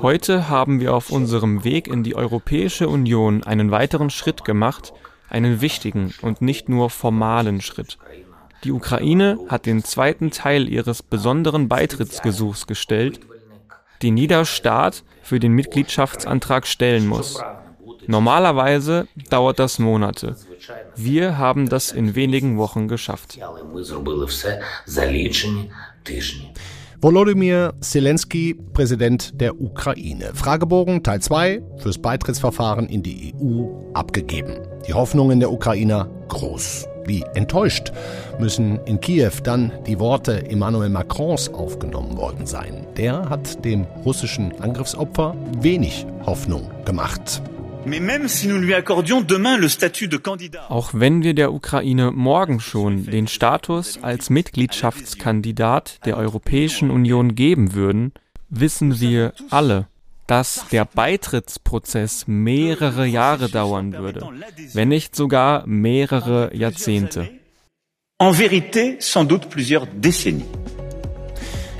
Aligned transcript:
Heute 0.00 0.48
haben 0.48 0.80
wir 0.80 0.94
auf 0.94 1.10
unserem 1.10 1.64
Weg 1.64 1.88
in 1.88 2.02
die 2.02 2.14
Europäische 2.14 2.88
Union 2.88 3.42
einen 3.42 3.70
weiteren 3.70 4.10
Schritt 4.10 4.44
gemacht, 4.44 4.92
einen 5.28 5.60
wichtigen 5.60 6.14
und 6.22 6.40
nicht 6.40 6.68
nur 6.68 6.90
formalen 6.90 7.60
Schritt. 7.60 7.98
Die 8.64 8.72
Ukraine 8.72 9.38
hat 9.48 9.66
den 9.66 9.84
zweiten 9.84 10.30
Teil 10.30 10.68
ihres 10.68 11.02
besonderen 11.02 11.68
Beitrittsgesuchs 11.68 12.66
gestellt, 12.66 13.20
den 14.02 14.16
jeder 14.16 14.44
Staat 14.44 15.04
für 15.22 15.38
den 15.38 15.52
Mitgliedschaftsantrag 15.52 16.66
stellen 16.66 17.06
muss. 17.06 17.42
Normalerweise 18.06 19.06
dauert 19.30 19.58
das 19.58 19.78
Monate. 19.78 20.36
Wir 20.96 21.38
haben 21.38 21.68
das 21.68 21.92
in 21.92 22.14
wenigen 22.14 22.58
Wochen 22.58 22.88
geschafft. 22.88 23.38
Volodymyr 27.00 27.74
Zelensky, 27.80 28.54
Präsident 28.54 29.40
der 29.40 29.60
Ukraine. 29.60 30.30
Fragebogen 30.34 31.02
Teil 31.02 31.20
2 31.20 31.60
fürs 31.78 31.98
Beitrittsverfahren 31.98 32.88
in 32.88 33.02
die 33.02 33.34
EU 33.34 33.66
abgegeben. 33.92 34.58
Die 34.86 34.94
Hoffnungen 34.94 35.40
der 35.40 35.50
Ukrainer 35.50 36.08
groß. 36.28 36.86
Wie 37.04 37.24
enttäuscht 37.34 37.92
müssen 38.38 38.78
in 38.84 39.00
Kiew 39.00 39.32
dann 39.42 39.72
die 39.84 39.98
Worte 39.98 40.48
Emmanuel 40.48 40.90
Macrons 40.90 41.52
aufgenommen 41.52 42.16
worden 42.16 42.46
sein. 42.46 42.86
Der 42.96 43.28
hat 43.28 43.64
dem 43.64 43.84
russischen 44.04 44.52
Angriffsopfer 44.60 45.34
wenig 45.58 46.06
Hoffnung 46.24 46.70
gemacht. 46.84 47.42
Auch 50.68 50.90
wenn 50.92 51.22
wir 51.22 51.34
der 51.34 51.52
Ukraine 51.52 52.10
morgen 52.12 52.60
schon 52.60 53.06
den 53.06 53.26
Status 53.26 53.98
als 54.02 54.30
Mitgliedschaftskandidat 54.30 55.98
der 56.06 56.16
Europäischen 56.16 56.90
Union 56.90 57.34
geben 57.34 57.74
würden, 57.74 58.12
wissen 58.48 59.00
wir 59.00 59.32
alle, 59.50 59.88
dass 60.26 60.66
der 60.70 60.84
Beitrittsprozess 60.84 62.26
mehrere 62.26 63.06
Jahre 63.06 63.48
dauern 63.48 63.92
würde, 63.94 64.28
wenn 64.74 64.88
nicht 64.88 65.16
sogar 65.16 65.66
mehrere 65.66 66.54
Jahrzehnte. 66.54 67.28
En 68.18 68.32
vérité, 68.32 69.00
sans 69.00 69.26
doute 69.26 69.48
plusieurs 69.48 69.86
décennies. 69.86 70.46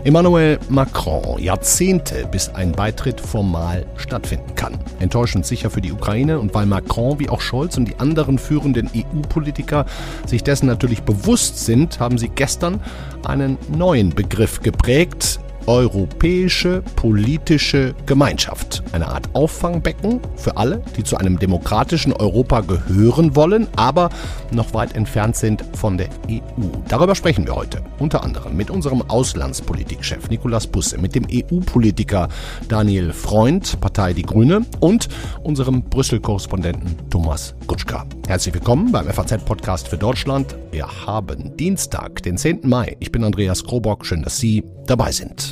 Emmanuel 0.04 0.58
Macron, 0.68 1.38
Jahrzehnte, 1.38 2.26
bis 2.28 2.48
ein 2.48 2.72
Beitritt 2.72 3.20
formal 3.20 3.86
stattfinden 3.96 4.56
kann. 4.56 4.80
Enttäuschend 4.98 5.46
sicher 5.46 5.70
für 5.70 5.80
die 5.80 5.92
Ukraine 5.92 6.40
und 6.40 6.52
weil 6.54 6.66
Macron 6.66 7.20
wie 7.20 7.28
auch 7.28 7.40
Scholz 7.40 7.76
und 7.76 7.84
die 7.84 8.00
anderen 8.00 8.38
führenden 8.38 8.90
EU-Politiker 8.96 9.86
sich 10.26 10.42
dessen 10.42 10.66
natürlich 10.66 11.02
bewusst 11.02 11.64
sind, 11.64 12.00
haben 12.00 12.18
sie 12.18 12.30
gestern 12.30 12.80
einen 13.24 13.58
neuen 13.68 14.10
Begriff 14.10 14.60
geprägt, 14.60 15.38
europäische 15.66 16.82
politische 16.96 17.94
Gemeinschaft. 18.06 18.82
Eine 18.92 19.08
Art 19.08 19.28
Auffangbecken 19.34 20.20
für 20.36 20.56
alle, 20.56 20.82
die 20.96 21.04
zu 21.04 21.16
einem 21.16 21.38
demokratischen 21.38 22.12
Europa 22.12 22.60
gehören 22.60 23.36
wollen, 23.36 23.68
aber 23.76 24.10
noch 24.50 24.74
weit 24.74 24.94
entfernt 24.94 25.36
sind 25.36 25.64
von 25.74 25.96
der 25.96 26.08
EU. 26.28 26.68
Darüber 26.88 27.14
sprechen 27.14 27.46
wir 27.46 27.54
heute. 27.54 27.82
Unter 27.98 28.22
anderem 28.22 28.56
mit 28.56 28.70
unserem 28.70 29.02
Auslandspolitikchef 29.02 30.28
Nicolas 30.28 30.66
Busse, 30.66 30.98
mit 30.98 31.14
dem 31.14 31.26
EU-Politiker 31.30 32.28
Daniel 32.68 33.12
Freund, 33.12 33.80
Partei 33.80 34.12
Die 34.12 34.22
Grüne 34.22 34.66
und 34.80 35.08
unserem 35.42 35.82
Brüssel-Korrespondenten 35.82 36.96
Thomas 37.10 37.54
Gutschka. 37.66 38.06
Herzlich 38.26 38.54
willkommen 38.54 38.92
beim 38.92 39.06
FAZ-Podcast 39.06 39.88
für 39.88 39.98
Deutschland. 39.98 40.56
Wir 40.70 40.86
haben 41.06 41.56
Dienstag, 41.56 42.22
den 42.22 42.36
10. 42.36 42.60
Mai. 42.64 42.96
Ich 43.00 43.12
bin 43.12 43.24
Andreas 43.24 43.64
Krobock. 43.64 44.06
Schön, 44.06 44.22
dass 44.22 44.38
Sie 44.38 44.64
dabei 44.86 45.12
sind. 45.12 45.51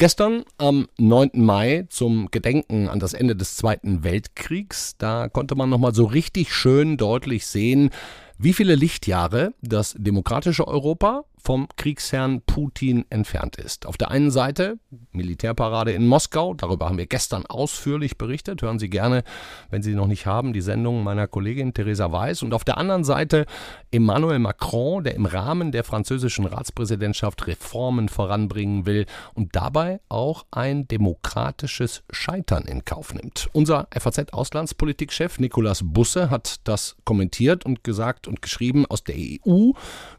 Gestern 0.00 0.44
am 0.56 0.88
9. 0.96 1.32
Mai 1.34 1.84
zum 1.90 2.30
Gedenken 2.30 2.88
an 2.88 3.00
das 3.00 3.12
Ende 3.12 3.36
des 3.36 3.56
Zweiten 3.56 4.02
Weltkriegs, 4.02 4.96
da 4.96 5.28
konnte 5.28 5.56
man 5.56 5.68
nochmal 5.68 5.92
so 5.92 6.06
richtig 6.06 6.54
schön 6.54 6.96
deutlich 6.96 7.46
sehen, 7.46 7.90
wie 8.38 8.54
viele 8.54 8.76
Lichtjahre 8.76 9.52
das 9.60 9.94
demokratische 9.98 10.66
Europa 10.66 11.24
vom 11.42 11.68
Kriegsherrn 11.76 12.42
Putin 12.42 13.04
entfernt 13.10 13.56
ist. 13.56 13.86
Auf 13.86 13.96
der 13.96 14.10
einen 14.10 14.30
Seite 14.30 14.78
Militärparade 15.12 15.92
in 15.92 16.06
Moskau, 16.06 16.54
darüber 16.54 16.86
haben 16.86 16.98
wir 16.98 17.06
gestern 17.06 17.46
ausführlich 17.46 18.18
berichtet. 18.18 18.62
Hören 18.62 18.78
Sie 18.78 18.90
gerne, 18.90 19.24
wenn 19.70 19.82
Sie 19.82 19.94
noch 19.94 20.06
nicht 20.06 20.26
haben, 20.26 20.52
die 20.52 20.60
Sendung 20.60 21.02
meiner 21.02 21.26
Kollegin 21.26 21.74
Theresa 21.74 22.12
Weiß. 22.12 22.42
Und 22.42 22.54
auf 22.54 22.64
der 22.64 22.78
anderen 22.78 23.04
Seite 23.04 23.46
Emmanuel 23.90 24.38
Macron, 24.38 25.02
der 25.04 25.14
im 25.14 25.26
Rahmen 25.26 25.72
der 25.72 25.84
französischen 25.84 26.46
Ratspräsidentschaft 26.46 27.46
Reformen 27.46 28.08
voranbringen 28.08 28.86
will 28.86 29.06
und 29.34 29.56
dabei 29.56 30.00
auch 30.08 30.44
ein 30.50 30.86
demokratisches 30.88 32.02
Scheitern 32.10 32.64
in 32.64 32.84
Kauf 32.84 33.14
nimmt. 33.14 33.48
Unser 33.52 33.88
FAZ-Auslandspolitikchef 33.92 35.38
Nicolas 35.38 35.82
Busse 35.84 36.30
hat 36.30 36.60
das 36.64 36.96
kommentiert 37.04 37.64
und 37.64 37.82
gesagt 37.84 38.28
und 38.28 38.42
geschrieben, 38.42 38.86
aus 38.86 39.04
der 39.04 39.16
EU 39.16 39.72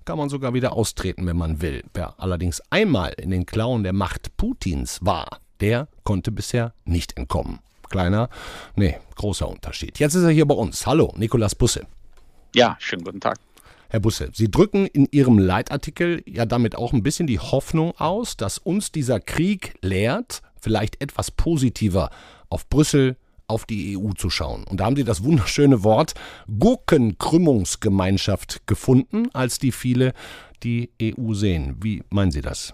kann 0.06 0.18
man 0.18 0.30
sogar 0.30 0.54
wieder 0.54 0.74
austreten 0.74 1.11
treten, 1.12 1.28
wenn 1.28 1.38
man 1.38 1.62
will. 1.62 1.84
Wer 1.94 2.16
allerdings 2.18 2.62
einmal 2.70 3.14
in 3.14 3.32
den 3.32 3.46
Klauen 3.46 3.84
der 3.84 3.94
Macht 3.94 4.38
Putins 4.38 5.00
war, 5.02 5.40
der 5.60 5.88
konnte 6.04 6.32
bisher 6.32 6.74
nicht 6.86 7.18
entkommen. 7.18 7.60
Kleiner, 7.90 8.30
nee, 8.76 8.98
großer 9.16 9.48
Unterschied. 9.48 10.00
Jetzt 10.00 10.16
ist 10.16 10.24
er 10.24 10.30
hier 10.30 10.46
bei 10.46 10.56
uns. 10.56 10.88
Hallo, 10.88 11.14
Nikolas 11.18 11.56
Busse. 11.56 11.86
Ja, 12.56 12.78
schönen 12.80 13.04
guten 13.04 13.20
Tag. 13.20 13.38
Herr 13.90 14.00
Busse, 14.00 14.30
Sie 14.34 14.50
drücken 14.50 14.88
in 14.88 15.10
Ihrem 15.12 15.38
Leitartikel 15.38 16.24
ja 16.26 16.46
damit 16.46 16.78
auch 16.78 16.94
ein 16.94 17.04
bisschen 17.04 17.28
die 17.28 17.40
Hoffnung 17.40 17.94
aus, 17.98 18.38
dass 18.38 18.58
uns 18.58 18.94
dieser 18.94 19.20
Krieg 19.20 19.78
lehrt, 19.82 20.42
vielleicht 20.62 21.02
etwas 21.02 21.32
positiver 21.32 22.10
auf 22.48 22.70
Brüssel, 22.70 23.18
auf 23.52 23.66
die 23.66 23.98
EU 23.98 24.14
zu 24.14 24.30
schauen. 24.30 24.64
Und 24.64 24.80
da 24.80 24.86
haben 24.86 24.96
Sie 24.96 25.04
das 25.04 25.24
wunderschöne 25.24 25.84
Wort 25.84 26.14
Gurkenkrümmungsgemeinschaft 26.60 28.66
gefunden, 28.66 29.30
als 29.34 29.60
die 29.60 29.72
viele 29.72 30.14
die 30.64 30.90
EU 31.02 31.34
sehen. 31.34 31.78
Wie 31.82 32.04
meinen 32.10 32.32
Sie 32.32 32.42
das? 32.42 32.74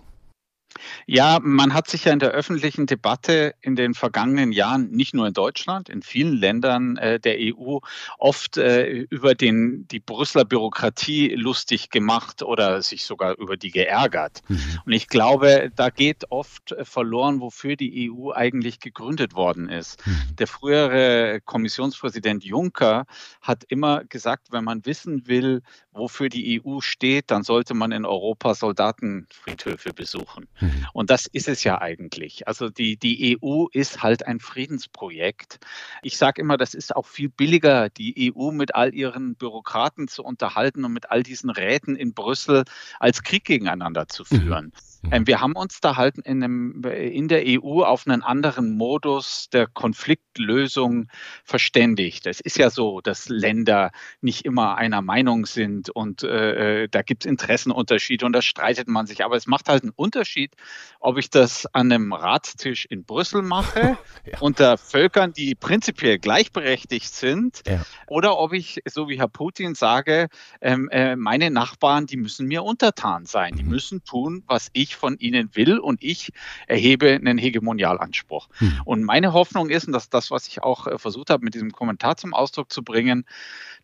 Ja, 1.05 1.39
man 1.41 1.73
hat 1.73 1.89
sich 1.89 2.05
ja 2.05 2.13
in 2.13 2.19
der 2.19 2.31
öffentlichen 2.31 2.85
Debatte 2.85 3.55
in 3.61 3.75
den 3.75 3.93
vergangenen 3.93 4.51
Jahren, 4.51 4.91
nicht 4.91 5.13
nur 5.13 5.27
in 5.27 5.33
Deutschland, 5.33 5.89
in 5.89 6.01
vielen 6.01 6.37
Ländern 6.37 6.97
äh, 6.97 7.19
der 7.19 7.37
EU, 7.39 7.79
oft 8.17 8.57
äh, 8.57 8.87
über 9.09 9.35
den, 9.35 9.87
die 9.89 9.99
Brüsseler 9.99 10.45
Bürokratie 10.45 11.35
lustig 11.35 11.89
gemacht 11.89 12.41
oder 12.43 12.81
sich 12.81 13.05
sogar 13.05 13.37
über 13.37 13.57
die 13.57 13.71
geärgert. 13.71 14.41
Mhm. 14.47 14.59
Und 14.85 14.91
ich 14.91 15.07
glaube, 15.07 15.71
da 15.75 15.89
geht 15.89 16.31
oft 16.31 16.75
verloren, 16.83 17.41
wofür 17.41 17.75
die 17.75 18.11
EU 18.11 18.31
eigentlich 18.31 18.79
gegründet 18.79 19.35
worden 19.35 19.69
ist. 19.69 20.05
Mhm. 20.05 20.35
Der 20.37 20.47
frühere 20.47 21.41
Kommissionspräsident 21.45 22.43
Juncker 22.43 23.05
hat 23.41 23.63
immer 23.67 24.03
gesagt, 24.05 24.51
wenn 24.51 24.63
man 24.63 24.85
wissen 24.85 25.27
will, 25.27 25.61
wofür 25.91 26.29
die 26.29 26.61
EU 26.61 26.79
steht, 26.81 27.31
dann 27.31 27.43
sollte 27.43 27.73
man 27.73 27.91
in 27.91 28.05
Europa 28.05 28.53
Soldatenfriedhöfe 28.53 29.93
besuchen. 29.93 30.47
Mhm. 30.59 30.66
Und 30.93 31.09
das 31.09 31.25
ist 31.25 31.47
es 31.47 31.63
ja 31.63 31.81
eigentlich. 31.81 32.47
Also 32.47 32.69
die, 32.69 32.97
die 32.97 33.37
EU 33.41 33.67
ist 33.71 34.03
halt 34.03 34.25
ein 34.25 34.39
Friedensprojekt. 34.39 35.59
Ich 36.01 36.17
sage 36.17 36.41
immer, 36.41 36.57
das 36.57 36.73
ist 36.73 36.95
auch 36.95 37.05
viel 37.05 37.29
billiger, 37.29 37.89
die 37.89 38.33
EU 38.35 38.51
mit 38.51 38.75
all 38.75 38.93
ihren 38.93 39.35
Bürokraten 39.35 40.07
zu 40.07 40.23
unterhalten 40.23 40.85
und 40.85 40.93
mit 40.93 41.11
all 41.11 41.23
diesen 41.23 41.49
Räten 41.49 41.95
in 41.95 42.13
Brüssel 42.13 42.63
als 42.99 43.23
Krieg 43.23 43.45
gegeneinander 43.45 44.07
zu 44.07 44.23
mhm. 44.29 44.35
führen. 44.35 44.65
Mhm. 44.65 44.96
Mhm. 45.01 45.13
Ähm, 45.13 45.27
wir 45.27 45.41
haben 45.41 45.53
uns 45.53 45.79
da 45.79 45.95
halt 45.95 46.17
in, 46.17 46.43
einem, 46.43 46.83
in 46.83 47.27
der 47.27 47.43
EU 47.45 47.83
auf 47.83 48.07
einen 48.07 48.21
anderen 48.21 48.75
Modus 48.77 49.49
der 49.51 49.67
Konfliktlösung 49.67 51.07
verständigt. 51.43 52.27
Es 52.27 52.39
ist 52.39 52.57
ja 52.57 52.69
so, 52.69 53.01
dass 53.01 53.29
Länder 53.29 53.91
nicht 54.21 54.45
immer 54.45 54.75
einer 54.75 55.01
Meinung 55.01 55.45
sind 55.45 55.89
und 55.89 56.23
äh, 56.23 56.83
äh 56.83 56.87
da 56.89 57.01
gibt 57.01 57.25
es 57.25 57.29
Interessenunterschiede 57.29 58.25
und 58.25 58.33
da 58.33 58.41
streitet 58.41 58.87
man 58.87 59.07
sich. 59.07 59.23
Aber 59.23 59.35
es 59.35 59.47
macht 59.47 59.69
halt 59.69 59.83
einen 59.83 59.93
Unterschied, 59.95 60.55
ob 60.99 61.17
ich 61.17 61.29
das 61.29 61.65
an 61.73 61.91
einem 61.91 62.13
Ratstisch 62.13 62.85
in 62.85 63.03
Brüssel 63.03 63.41
mache, 63.41 63.97
ja. 64.25 64.39
unter 64.39 64.77
Völkern, 64.77 65.33
die 65.33 65.55
prinzipiell 65.55 66.19
gleichberechtigt 66.19 67.13
sind, 67.13 67.61
ja. 67.67 67.85
oder 68.07 68.37
ob 68.37 68.53
ich, 68.53 68.81
so 68.85 69.09
wie 69.09 69.19
Herr 69.19 69.27
Putin, 69.27 69.75
sage, 69.75 70.27
ähm, 70.61 70.89
äh, 70.89 71.15
meine 71.15 71.51
Nachbarn, 71.51 72.07
die 72.07 72.17
müssen 72.17 72.47
mir 72.47 72.63
untertan 72.63 73.25
sein. 73.25 73.55
Die 73.55 73.63
mhm. 73.63 73.69
müssen 73.69 74.03
tun, 74.03 74.43
was 74.47 74.69
ich 74.73 74.86
von 74.95 75.17
ihnen 75.19 75.49
will 75.53 75.79
und 75.79 76.03
ich 76.03 76.31
erhebe 76.67 77.11
einen 77.11 77.37
Hegemonialanspruch. 77.37 78.49
Mhm. 78.59 78.81
Und 78.85 79.03
meine 79.03 79.33
Hoffnung 79.33 79.69
ist, 79.69 79.87
und 79.87 79.93
das 79.93 80.03
ist 80.03 80.13
das, 80.13 80.31
was 80.31 80.47
ich 80.47 80.63
auch 80.63 80.87
äh, 80.87 80.97
versucht 80.97 81.29
habe, 81.29 81.43
mit 81.43 81.53
diesem 81.53 81.71
Kommentar 81.71 82.17
zum 82.17 82.33
Ausdruck 82.33 82.71
zu 82.71 82.83
bringen, 82.83 83.25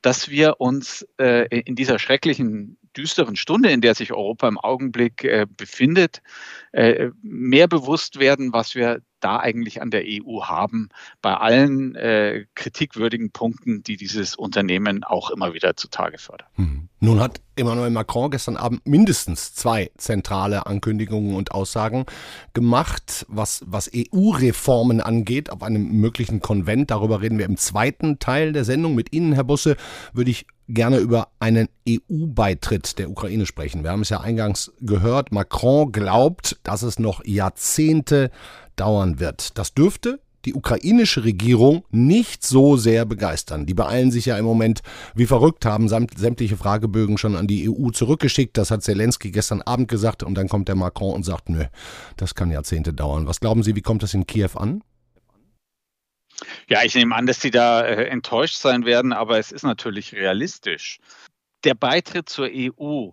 dass 0.01 0.29
wir 0.29 0.59
uns 0.59 1.07
äh, 1.17 1.47
in 1.59 1.75
dieser 1.75 1.99
schrecklichen 1.99 2.77
düsteren 2.93 3.35
Stunde, 3.35 3.71
in 3.71 3.81
der 3.81 3.95
sich 3.95 4.11
Europa 4.11 4.47
im 4.47 4.57
Augenblick 4.57 5.23
äh, 5.23 5.45
befindet, 5.49 6.21
äh, 6.71 7.09
mehr 7.21 7.67
bewusst 7.67 8.19
werden, 8.19 8.53
was 8.53 8.75
wir 8.75 9.01
da 9.23 9.39
eigentlich 9.39 9.81
an 9.81 9.89
der 9.89 10.03
EU 10.05 10.43
haben, 10.43 10.89
bei 11.21 11.33
allen 11.33 11.95
äh, 11.95 12.45
kritikwürdigen 12.55 13.31
Punkten, 13.31 13.81
die 13.83 13.95
dieses 13.95 14.35
Unternehmen 14.35 15.03
auch 15.03 15.29
immer 15.29 15.53
wieder 15.53 15.77
zutage 15.77 16.17
fördert. 16.17 16.49
Hm. 16.55 16.89
Nun 16.99 17.19
hat 17.19 17.41
Emmanuel 17.55 17.89
Macron 17.89 18.31
gestern 18.31 18.57
Abend 18.57 18.85
mindestens 18.85 19.53
zwei 19.53 19.91
zentrale 19.97 20.65
Ankündigungen 20.65 21.35
und 21.35 21.51
Aussagen 21.51 22.05
gemacht, 22.53 23.25
was, 23.29 23.63
was 23.65 23.89
EU-Reformen 23.95 24.99
angeht, 24.99 25.49
auf 25.49 25.63
einem 25.63 25.99
möglichen 25.99 26.41
Konvent. 26.41 26.91
Darüber 26.91 27.21
reden 27.21 27.37
wir 27.37 27.45
im 27.45 27.57
zweiten 27.57 28.19
Teil 28.19 28.51
der 28.51 28.65
Sendung. 28.65 28.95
Mit 28.95 29.13
Ihnen, 29.13 29.33
Herr 29.33 29.43
Busse, 29.43 29.77
würde 30.13 30.31
ich 30.31 30.47
gerne 30.67 30.97
über 30.97 31.29
einen 31.39 31.67
EU-Beitritt 31.87 32.97
der 32.99 33.09
Ukraine 33.09 33.45
sprechen. 33.45 33.83
Wir 33.83 33.91
haben 33.91 34.01
es 34.01 34.09
ja 34.09 34.21
eingangs 34.21 34.71
gehört, 34.81 35.31
Macron 35.31 35.91
glaubt, 35.91 36.59
dass 36.63 36.83
es 36.83 36.99
noch 36.99 37.23
Jahrzehnte 37.25 38.31
dauern 38.75 39.19
wird. 39.19 39.57
Das 39.57 39.73
dürfte 39.73 40.19
die 40.45 40.53
ukrainische 40.53 41.23
Regierung 41.23 41.85
nicht 41.89 42.45
so 42.45 42.75
sehr 42.75 43.05
begeistern. 43.05 43.65
Die 43.65 43.73
beeilen 43.73 44.11
sich 44.11 44.25
ja 44.25 44.37
im 44.37 44.45
Moment 44.45 44.81
wie 45.15 45.25
verrückt, 45.25 45.65
haben 45.65 45.87
sämtliche 45.87 46.57
Fragebögen 46.57 47.17
schon 47.17 47.35
an 47.35 47.47
die 47.47 47.69
EU 47.69 47.89
zurückgeschickt. 47.91 48.57
Das 48.57 48.71
hat 48.71 48.83
Zelensky 48.83 49.31
gestern 49.31 49.61
Abend 49.61 49.87
gesagt 49.87 50.23
und 50.23 50.35
dann 50.35 50.49
kommt 50.49 50.67
der 50.67 50.75
Macron 50.75 51.13
und 51.13 51.23
sagt, 51.23 51.49
nö, 51.49 51.63
das 52.17 52.35
kann 52.35 52.51
Jahrzehnte 52.51 52.93
dauern. 52.93 53.25
Was 53.27 53.39
glauben 53.39 53.63
Sie, 53.63 53.75
wie 53.75 53.81
kommt 53.81 54.03
das 54.03 54.13
in 54.13 54.27
Kiew 54.27 54.49
an? 54.55 54.83
Ja, 56.67 56.83
ich 56.83 56.95
nehme 56.95 57.15
an, 57.15 57.25
dass 57.25 57.41
Sie 57.41 57.51
da 57.51 57.85
äh, 57.85 58.05
enttäuscht 58.05 58.55
sein 58.55 58.85
werden, 58.85 59.13
aber 59.13 59.39
es 59.39 59.51
ist 59.51 59.63
natürlich 59.63 60.13
realistisch. 60.13 60.99
Der 61.63 61.75
Beitritt 61.75 62.29
zur 62.29 62.49
EU 62.51 63.11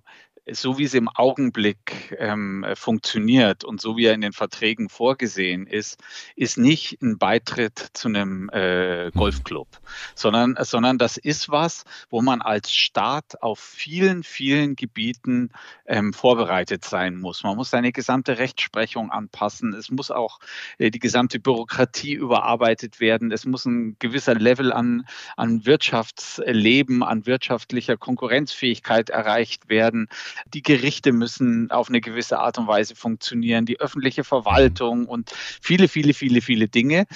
so 0.51 0.79
wie 0.79 0.85
es 0.85 0.95
im 0.95 1.09
Augenblick 1.09 2.17
ähm, 2.19 2.65
funktioniert 2.75 3.65
und 3.65 3.81
so 3.81 3.97
wie 3.97 4.07
er 4.07 4.15
in 4.15 4.21
den 4.21 4.33
Verträgen 4.33 4.89
vorgesehen 4.89 5.67
ist, 5.67 6.01
ist 6.37 6.59
nicht 6.59 7.01
ein 7.03 7.19
Beitritt 7.19 7.91
zu 7.93 8.09
einem 8.09 8.49
äh, 8.53 9.07
mhm. 9.07 9.11
Golfclub, 9.13 9.69
sondern, 10.15 10.57
sondern 10.61 10.99
das 10.99 11.17
ist 11.17 11.51
was, 11.51 11.85
wo 12.09 12.23
man 12.23 12.43
als 12.43 12.73
Staat 12.75 13.43
auf 13.43 13.59
vielen, 13.61 14.23
vielen 14.23 14.77
Gebieten 14.77 15.51
ähm, 15.87 16.13
vorbereitet 16.13 16.85
sein 16.85 17.17
muss. 17.17 17.43
Man 17.43 17.57
muss 17.57 17.71
seine 17.71 17.93
gesamte 17.93 18.39
Rechtsprechung 18.39 19.11
anpassen. 19.11 19.75
Es 19.75 19.91
muss 19.91 20.11
auch 20.11 20.39
äh, 20.79 20.91
die 20.91 20.99
gesamte 20.99 21.41
Bürokratie 21.41 22.15
überarbeitet 22.15 23.01
werden. 23.01 23.33
Es 23.33 23.45
muss 23.45 23.65
ein 23.67 23.97
gewisser 23.99 24.35
Level 24.35 24.73
an, 24.73 25.07
an 25.37 25.67
Wirtschaftsleben, 25.67 27.03
an 27.03 27.27
wirtschaftlicher 27.27 27.97
Konkurrenzfähigkeit 27.97 29.11
erreicht 29.11 29.69
werden. 29.69 30.09
Die 30.53 30.63
Gerichte 30.63 31.13
müssen 31.13 31.71
auf 31.71 31.89
eine 31.89 32.01
gewisse 32.01 32.39
Art 32.39 32.59
und 32.59 32.67
Weise 32.67 32.95
funktionieren, 32.95 33.67
die 33.67 33.81
öffentliche 33.81 34.25
Verwaltung 34.25 35.07
und 35.07 35.31
viele, 35.63 35.89
viele, 35.89 36.15
viele, 36.15 36.41
viele 36.41 36.69
Dinge. 36.69 37.07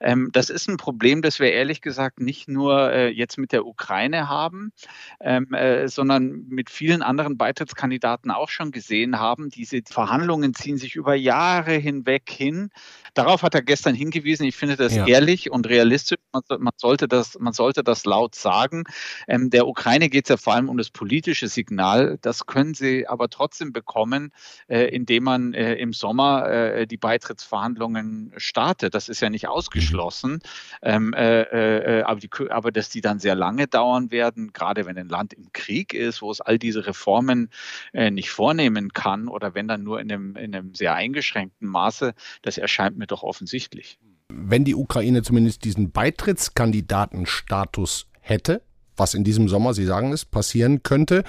Ähm, 0.00 0.30
das 0.32 0.50
ist 0.50 0.68
ein 0.68 0.76
Problem, 0.76 1.22
das 1.22 1.40
wir 1.40 1.52
ehrlich 1.52 1.80
gesagt 1.80 2.20
nicht 2.20 2.48
nur 2.48 2.92
äh, 2.92 3.08
jetzt 3.08 3.38
mit 3.38 3.52
der 3.52 3.66
Ukraine 3.66 4.28
haben, 4.28 4.72
ähm, 5.20 5.52
äh, 5.54 5.88
sondern 5.88 6.46
mit 6.48 6.70
vielen 6.70 7.02
anderen 7.02 7.36
Beitrittskandidaten 7.36 8.30
auch 8.30 8.48
schon 8.48 8.70
gesehen 8.70 9.18
haben. 9.18 9.50
Diese 9.50 9.80
Verhandlungen 9.88 10.54
ziehen 10.54 10.76
sich 10.76 10.96
über 10.96 11.14
Jahre 11.14 11.72
hinweg 11.72 12.30
hin. 12.30 12.70
Darauf 13.14 13.42
hat 13.42 13.54
er 13.54 13.62
gestern 13.62 13.94
hingewiesen. 13.94 14.46
Ich 14.46 14.56
finde 14.56 14.76
das 14.76 14.94
ja. 14.94 15.06
ehrlich 15.06 15.50
und 15.50 15.68
realistisch. 15.68 16.18
Man, 16.32 16.42
man, 16.58 16.72
sollte 16.76 17.08
das, 17.08 17.38
man 17.38 17.52
sollte 17.52 17.82
das 17.82 18.04
laut 18.04 18.34
sagen. 18.34 18.84
Ähm, 19.26 19.50
der 19.50 19.66
Ukraine 19.66 20.08
geht 20.08 20.26
es 20.26 20.28
ja 20.28 20.36
vor 20.36 20.54
allem 20.54 20.68
um 20.68 20.76
das 20.76 20.90
politische 20.90 21.48
Signal. 21.48 22.18
Das 22.22 22.46
können 22.46 22.59
sie 22.74 23.06
aber 23.06 23.28
trotzdem 23.28 23.72
bekommen, 23.72 24.32
äh, 24.68 24.94
indem 24.94 25.24
man 25.24 25.54
äh, 25.54 25.74
im 25.74 25.92
Sommer 25.92 26.48
äh, 26.48 26.86
die 26.86 26.96
Beitrittsverhandlungen 26.96 28.32
startet. 28.36 28.94
Das 28.94 29.08
ist 29.08 29.20
ja 29.20 29.30
nicht 29.30 29.48
ausgeschlossen. 29.48 30.40
Ähm, 30.82 31.12
äh, 31.14 31.42
äh, 31.42 32.02
aber, 32.02 32.20
die, 32.20 32.30
aber 32.50 32.72
dass 32.72 32.90
die 32.90 33.00
dann 33.00 33.18
sehr 33.18 33.34
lange 33.34 33.66
dauern 33.66 34.10
werden, 34.10 34.52
gerade 34.52 34.86
wenn 34.86 34.98
ein 34.98 35.08
Land 35.08 35.32
im 35.32 35.52
Krieg 35.52 35.94
ist, 35.94 36.22
wo 36.22 36.30
es 36.30 36.40
all 36.40 36.58
diese 36.58 36.86
Reformen 36.86 37.50
nicht 37.92 38.30
vornehmen 38.30 38.92
kann 38.92 39.28
oder 39.28 39.54
wenn 39.54 39.68
dann 39.68 39.82
nur 39.82 40.00
in 40.00 40.12
einem, 40.12 40.36
in 40.36 40.54
einem 40.54 40.74
sehr 40.74 40.94
eingeschränkten 40.94 41.68
Maße, 41.68 42.14
das 42.42 42.58
erscheint 42.58 42.98
mir 42.98 43.06
doch 43.06 43.22
offensichtlich. 43.22 43.98
Wenn 44.28 44.64
die 44.64 44.74
Ukraine 44.74 45.22
zumindest 45.22 45.64
diesen 45.64 45.90
Beitrittskandidatenstatus 45.90 48.06
hätte, 48.20 48.62
was 48.96 49.14
in 49.14 49.24
diesem 49.24 49.48
Sommer, 49.48 49.74
Sie 49.74 49.86
sagen 49.86 50.12
es, 50.12 50.24
passieren 50.24 50.82
könnte, 50.82 51.24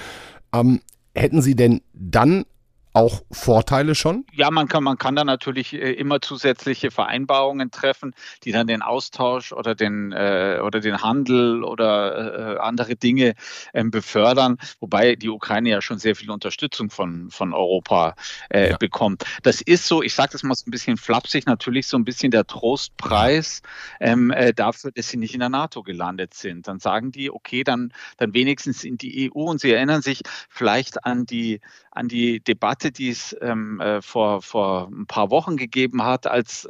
ähm, 0.53 0.81
hätten 1.15 1.41
Sie 1.41 1.55
denn 1.55 1.81
dann 1.93 2.45
auch 2.93 3.21
Vorteile 3.31 3.95
schon? 3.95 4.25
Ja, 4.33 4.51
man 4.51 4.67
kann, 4.67 4.83
man 4.83 4.97
kann 4.97 5.15
da 5.15 5.23
natürlich 5.23 5.73
äh, 5.73 5.93
immer 5.93 6.21
zusätzliche 6.21 6.91
Vereinbarungen 6.91 7.71
treffen, 7.71 8.13
die 8.43 8.51
dann 8.51 8.67
den 8.67 8.81
Austausch 8.81 9.53
oder 9.53 9.75
den, 9.75 10.11
äh, 10.11 10.59
oder 10.63 10.79
den 10.79 11.01
Handel 11.01 11.63
oder 11.63 12.55
äh, 12.55 12.59
andere 12.59 12.95
Dinge 12.95 13.35
ähm, 13.73 13.91
befördern, 13.91 14.57
wobei 14.79 15.15
die 15.15 15.29
Ukraine 15.29 15.69
ja 15.69 15.81
schon 15.81 15.99
sehr 15.99 16.15
viel 16.15 16.29
Unterstützung 16.31 16.89
von, 16.89 17.29
von 17.31 17.53
Europa 17.53 18.15
äh, 18.49 18.71
ja. 18.71 18.77
bekommt. 18.77 19.23
Das 19.43 19.61
ist 19.61 19.87
so, 19.87 20.03
ich 20.03 20.13
sage 20.13 20.33
das 20.33 20.43
mal 20.43 20.55
so 20.55 20.67
ein 20.67 20.71
bisschen 20.71 20.97
flapsig, 20.97 21.45
natürlich 21.45 21.87
so 21.87 21.97
ein 21.97 22.03
bisschen 22.05 22.31
der 22.31 22.45
Trostpreis 22.45 23.61
ähm, 23.99 24.31
äh, 24.31 24.53
dafür, 24.53 24.91
dass 24.91 25.09
sie 25.09 25.17
nicht 25.17 25.33
in 25.33 25.39
der 25.39 25.49
NATO 25.49 25.83
gelandet 25.83 26.33
sind. 26.33 26.67
Dann 26.67 26.79
sagen 26.79 27.11
die, 27.11 27.31
okay, 27.31 27.63
dann, 27.63 27.93
dann 28.17 28.33
wenigstens 28.33 28.83
in 28.83 28.97
die 28.97 29.31
EU 29.31 29.43
und 29.43 29.61
sie 29.61 29.71
erinnern 29.71 30.01
sich 30.01 30.21
vielleicht 30.49 31.05
an 31.05 31.25
die, 31.25 31.61
an 31.91 32.07
die 32.07 32.39
Debatte, 32.41 32.80
Debatte, 32.81 32.91
die 32.91 33.09
es 33.09 33.35
ähm, 33.41 33.79
äh, 33.79 34.01
vor, 34.01 34.41
vor 34.41 34.89
ein 34.91 35.05
paar 35.05 35.29
Wochen 35.29 35.57
gegeben 35.57 36.03
hat, 36.03 36.27
als 36.27 36.67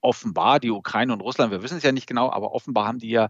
offenbar 0.00 0.58
die 0.58 0.70
Ukraine 0.70 1.12
und 1.12 1.20
Russland, 1.20 1.52
wir 1.52 1.62
wissen 1.62 1.76
es 1.76 1.84
ja 1.84 1.92
nicht 1.92 2.08
genau, 2.08 2.30
aber 2.30 2.52
offenbar 2.52 2.86
haben 2.86 2.98
die 2.98 3.10
ja 3.10 3.28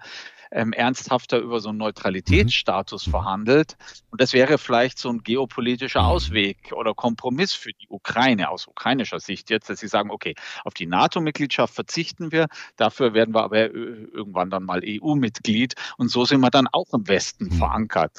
ähm, 0.51 0.73
ernsthafter 0.73 1.39
über 1.39 1.61
so 1.61 1.71
einen 1.71 1.79
Neutralitätsstatus 1.79 3.07
mhm. 3.07 3.11
verhandelt. 3.11 3.77
Und 4.11 4.21
das 4.21 4.33
wäre 4.33 4.57
vielleicht 4.57 4.99
so 4.99 5.11
ein 5.11 5.23
geopolitischer 5.23 6.03
mhm. 6.03 6.09
Ausweg 6.09 6.73
oder 6.73 6.95
Kompromiss 6.95 7.53
für 7.53 7.73
die 7.73 7.89
Ukraine 7.89 8.49
aus 8.49 8.67
ukrainischer 8.67 9.21
Sicht 9.21 9.51
jetzt, 9.51 9.69
dass 9.69 9.81
sie 9.81 9.89
sagen, 9.89 10.11
okay, 10.11 10.35
auf 10.65 10.73
die 10.75 10.87
NATO-Mitgliedschaft 10.87 11.75
verzichten 11.75 12.33
wir, 12.33 12.47
dafür 12.77 13.13
werden 13.13 13.35
wir 13.35 13.43
aber 13.43 13.59
äh, 13.59 13.67
irgendwann 13.69 14.51
dann 14.51 14.65
mal 14.65 14.81
EU-Mitglied 14.85 15.75
und 15.99 16.09
so 16.09 16.25
sind 16.25 16.41
wir 16.41 16.51
dann 16.51 16.69
auch 16.73 16.93
im 16.93 17.07
Westen 17.09 17.47
mhm. 17.47 17.53
verankert. 17.53 18.13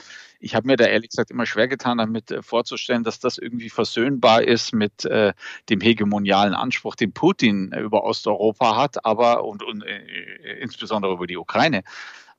Ich 0.44 0.56
habe 0.56 0.68
mir 0.68 0.76
da 0.76 0.86
ehrlich 0.86 1.10
gesagt 1.10 1.32
immer 1.32 1.46
schwer 1.46 1.70
getan, 1.70 1.98
damit 2.00 2.30
äh, 2.30 2.42
vorzustellen, 2.42 3.04
dass 3.04 3.20
das 3.20 3.38
irgendwie 3.38 3.70
versöhnbar 3.70 4.44
ist 4.44 4.74
mit 4.74 5.06
äh, 5.06 5.34
dem 5.70 5.80
hegemonialen 5.80 6.54
Anspruch, 6.54 6.96
den 6.96 7.14
Putin 7.14 7.72
äh, 7.72 7.80
über 7.80 8.04
Osteuropa 8.04 8.76
hat, 8.76 9.06
aber 9.06 9.46
und, 9.46 9.64
und 9.64 9.84
äh, 9.84 10.60
insbesondere 10.60 11.14
über 11.14 11.28
die 11.28 11.38
Ukraine. 11.38 11.84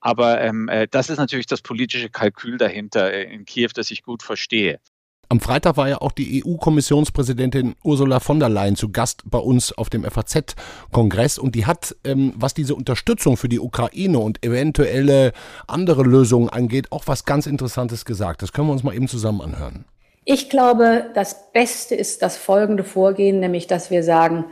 Aber 0.00 0.40
ähm, 0.42 0.68
äh, 0.68 0.87
das 0.90 1.08
ist 1.08 1.16
natürlich 1.16 1.46
das 1.46 1.62
politische 1.62 2.11
Kalkül 2.11 2.58
dahinter 2.58 3.11
in 3.11 3.46
Kiew, 3.46 3.70
das 3.75 3.90
ich 3.90 4.02
gut 4.02 4.23
verstehe. 4.23 4.80
Am 5.28 5.40
Freitag 5.40 5.76
war 5.76 5.88
ja 5.88 6.00
auch 6.00 6.12
die 6.12 6.45
EU-Kommissionspräsidentin 6.45 7.75
Ursula 7.83 8.21
von 8.21 8.40
der 8.40 8.49
Leyen 8.49 8.76
zu 8.76 8.90
Gast 8.90 9.23
bei 9.25 9.38
uns 9.38 9.73
auf 9.73 9.90
dem 9.90 10.04
FAZ-Kongress 10.04 11.38
und 11.38 11.54
die 11.54 11.66
hat, 11.66 11.97
ähm, 12.04 12.35
was 12.37 12.54
diese 12.54 12.75
Unterstützung 12.75 13.37
für 13.37 13.49
die 13.49 13.61
Ukraine 13.61 14.19
und 14.19 14.45
eventuelle 14.45 15.33
andere 15.66 16.02
Lösungen 16.02 16.49
angeht, 16.49 16.93
auch 16.93 17.04
was 17.07 17.25
ganz 17.25 17.47
Interessantes 17.47 18.04
gesagt. 18.04 18.43
Das 18.43 18.52
können 18.52 18.69
wir 18.69 18.73
uns 18.73 18.83
mal 18.83 18.95
eben 18.95 19.09
zusammen 19.09 19.40
anhören. 19.40 19.85
Ich 20.26 20.49
glaube, 20.49 21.11
das 21.14 21.52
Beste 21.52 21.95
ist 21.95 22.23
das 22.23 22.37
folgende 22.37 22.83
Vorgehen, 22.83 23.40
nämlich 23.40 23.66
dass 23.66 23.90
wir 23.90 24.02
sagen, 24.02 24.47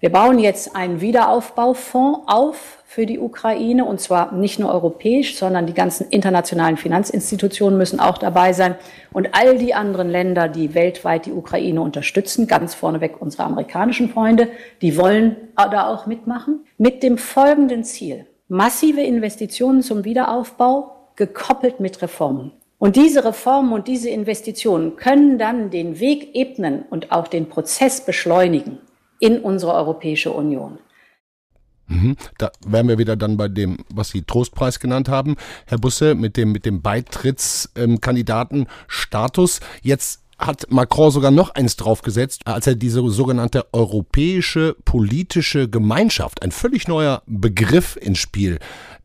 Wir 0.00 0.10
bauen 0.10 0.38
jetzt 0.38 0.74
einen 0.74 1.02
Wiederaufbaufonds 1.02 2.20
auf 2.26 2.78
für 2.86 3.04
die 3.04 3.18
Ukraine 3.18 3.84
und 3.84 4.00
zwar 4.00 4.32
nicht 4.32 4.58
nur 4.58 4.72
europäisch, 4.72 5.36
sondern 5.36 5.66
die 5.66 5.74
ganzen 5.74 6.08
internationalen 6.08 6.78
Finanzinstitutionen 6.78 7.76
müssen 7.76 8.00
auch 8.00 8.16
dabei 8.16 8.54
sein 8.54 8.76
und 9.12 9.28
all 9.32 9.58
die 9.58 9.74
anderen 9.74 10.08
Länder, 10.08 10.48
die 10.48 10.74
weltweit 10.74 11.26
die 11.26 11.32
Ukraine 11.32 11.82
unterstützen, 11.82 12.46
ganz 12.46 12.74
vorneweg 12.74 13.20
unsere 13.20 13.44
amerikanischen 13.44 14.08
Freunde, 14.08 14.48
die 14.80 14.96
wollen 14.96 15.36
da 15.54 15.86
auch 15.86 16.06
mitmachen, 16.06 16.64
mit 16.78 17.02
dem 17.02 17.18
folgenden 17.18 17.84
Ziel. 17.84 18.24
Massive 18.48 19.02
Investitionen 19.02 19.82
zum 19.82 20.06
Wiederaufbau 20.06 21.10
gekoppelt 21.14 21.78
mit 21.78 22.00
Reformen. 22.00 22.52
Und 22.78 22.96
diese 22.96 23.22
Reformen 23.22 23.74
und 23.74 23.86
diese 23.86 24.08
Investitionen 24.08 24.96
können 24.96 25.36
dann 25.36 25.68
den 25.68 26.00
Weg 26.00 26.34
ebnen 26.34 26.86
und 26.88 27.12
auch 27.12 27.28
den 27.28 27.50
Prozess 27.50 28.00
beschleunigen 28.00 28.78
in 29.20 29.40
unsere 29.40 29.74
Europäische 29.74 30.32
Union. 30.32 30.80
Mhm. 31.86 32.16
Da 32.38 32.50
wären 32.66 32.88
wir 32.88 32.98
wieder 32.98 33.14
dann 33.16 33.36
bei 33.36 33.46
dem, 33.48 33.78
was 33.92 34.08
Sie 34.10 34.22
Trostpreis 34.22 34.80
genannt 34.80 35.08
haben, 35.08 35.36
Herr 35.66 35.78
Busse, 35.78 36.14
mit 36.14 36.36
dem, 36.36 36.52
mit 36.52 36.66
dem 36.66 36.82
Beitrittskandidatenstatus. 36.82 39.60
Jetzt 39.82 40.22
hat 40.38 40.70
Macron 40.70 41.10
sogar 41.10 41.30
noch 41.30 41.50
eins 41.50 41.76
draufgesetzt, 41.76 42.46
als 42.46 42.66
er 42.66 42.74
diese 42.74 43.08
sogenannte 43.10 43.66
europäische 43.72 44.74
politische 44.84 45.68
Gemeinschaft, 45.68 46.42
ein 46.42 46.50
völlig 46.50 46.88
neuer 46.88 47.22
Begriff 47.26 47.96
ins 48.00 48.18
Spiel 48.18 48.58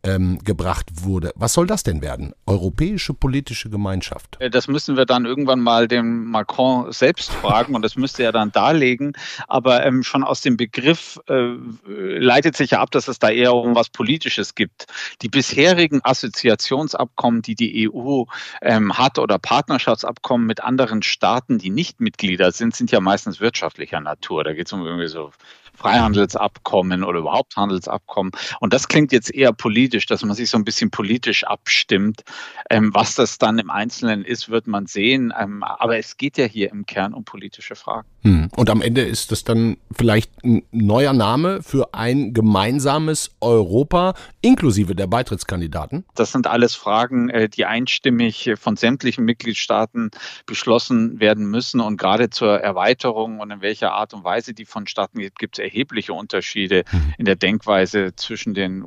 ähm, 0.06 0.40
gebracht 0.44 1.04
wurde. 1.04 1.32
Was 1.36 1.54
soll 1.54 1.66
das 1.68 1.84
denn 1.84 2.02
werden? 2.02 2.34
Europäische 2.46 3.14
politische 3.14 3.70
Gemeinschaft? 3.70 4.38
Äh, 4.40 4.50
das 4.50 4.68
müssen 4.68 4.96
wir 4.96 5.06
dann 5.06 5.26
irgendwann 5.26 5.60
mal 5.60 5.88
den 5.88 6.26
Macron 6.26 6.92
selbst 6.92 7.32
fragen 7.34 7.76
und 7.76 7.82
das 7.82 7.96
müsste 7.96 8.24
er 8.24 8.32
dann 8.32 8.52
darlegen. 8.52 9.14
Aber 9.48 9.86
ähm, 9.86 10.04
schon 10.04 10.24
aus 10.24 10.42
dem 10.42 10.58
Begriff 10.58 11.20
äh, 11.28 11.56
leitet 11.88 12.56
sich 12.56 12.72
ja 12.72 12.82
ab, 12.82 12.92
dass 12.92 13.08
es 13.08 13.20
da 13.20 13.30
eher 13.30 13.54
um 13.56 13.76
was 13.76 13.90
Politisches 13.90 14.54
gibt. 14.54 14.86
Die 15.22 15.30
bisherigen 15.30 16.02
Assoziationsabkommen, 16.04 17.42
die 17.42 17.56
die 17.56 17.90
EU 17.90 18.24
ähm, 18.62 18.98
hat 18.98 19.18
oder 19.18 19.40
Partnerschaftsabkommen 19.40 20.46
mit 20.46 20.62
anderen 20.64 21.02
Staaten, 21.02 21.58
die 21.58 21.72
nicht 21.72 22.00
Mitglieder 22.00 22.52
sind, 22.52 22.76
sind 22.76 22.92
ja 22.92 23.00
meistens 23.00 23.40
wirtschaftlicher 23.40 24.00
Natur. 24.00 24.44
Da 24.44 24.54
geht 24.54 24.68
es 24.68 24.74
um 24.74 24.86
irgendwie 24.86 25.08
so 25.08 25.32
Freihandelsabkommen 25.76 27.04
oder 27.04 27.20
überhaupt 27.20 27.56
Handelsabkommen. 27.56 28.32
Und 28.60 28.74
das 28.74 28.88
klingt 28.88 29.12
jetzt 29.12 29.34
eher 29.34 29.54
politisch, 29.54 30.06
dass 30.06 30.24
man 30.24 30.36
sich 30.36 30.50
so 30.50 30.58
ein 30.58 30.66
bisschen 30.66 30.92
politisch 30.92 31.44
abstimmt. 31.44 32.24
Ähm, 32.70 32.94
was 32.94 33.16
das 33.16 33.38
dann 33.38 33.60
im 33.60 33.70
Einzelnen 33.70 34.24
ist, 34.24 34.50
wird 34.50 34.68
man 34.68 34.88
sehen. 34.88 35.34
Ähm, 35.38 35.64
aber 35.64 35.98
es 35.98 36.18
geht 36.18 36.38
ja 36.38 36.46
hier 36.46 36.72
im 36.72 36.86
Kern 36.86 37.14
um 37.14 37.26
politische 37.26 37.76
Fragen. 37.76 38.08
Hm. 38.26 38.50
Und 38.56 38.72
am 38.72 38.82
Ende 38.82 39.02
ist 39.02 39.32
das 39.32 39.44
dann 39.44 39.78
vielleicht 39.96 40.44
ein 40.44 40.64
neuer 40.72 41.14
Name 41.14 41.62
für 41.62 41.94
ein 41.94 42.34
gemeinsames 42.34 43.30
Europa 43.40 44.16
inklusive 44.42 44.96
der 44.96 45.06
Beitrittskandidaten? 45.06 46.06
Das 46.16 46.32
sind 46.32 46.48
alles 46.48 46.74
Fragen, 46.74 47.30
äh, 47.30 47.48
die 47.48 47.66
einstimmig 47.66 48.52
von 48.60 48.78
sämtlichen 48.78 49.26
Mitgliedstaaten 49.26 50.10
beschlossen 50.48 51.20
werden 51.20 51.46
müssen. 51.46 51.80
Und 51.80 51.98
gerade 51.98 52.32
zur 52.32 52.60
Erweiterung 52.60 53.40
und 53.40 53.52
in 53.52 53.62
welcher 53.62 53.92
Art 53.92 54.16
und 54.16 54.24
Weise 54.24 54.56
die 54.56 54.66
vonstatten 54.66 55.20
geht, 55.20 55.38
gibt 55.38 55.60
es 55.60 55.64
erhebliche 55.64 56.14
Unterschiede 56.14 56.84
mhm. 56.92 57.14
in 57.20 57.26
der 57.26 57.36
Denkweise 57.36 58.16
zwischen 58.16 58.56
den 58.56 58.84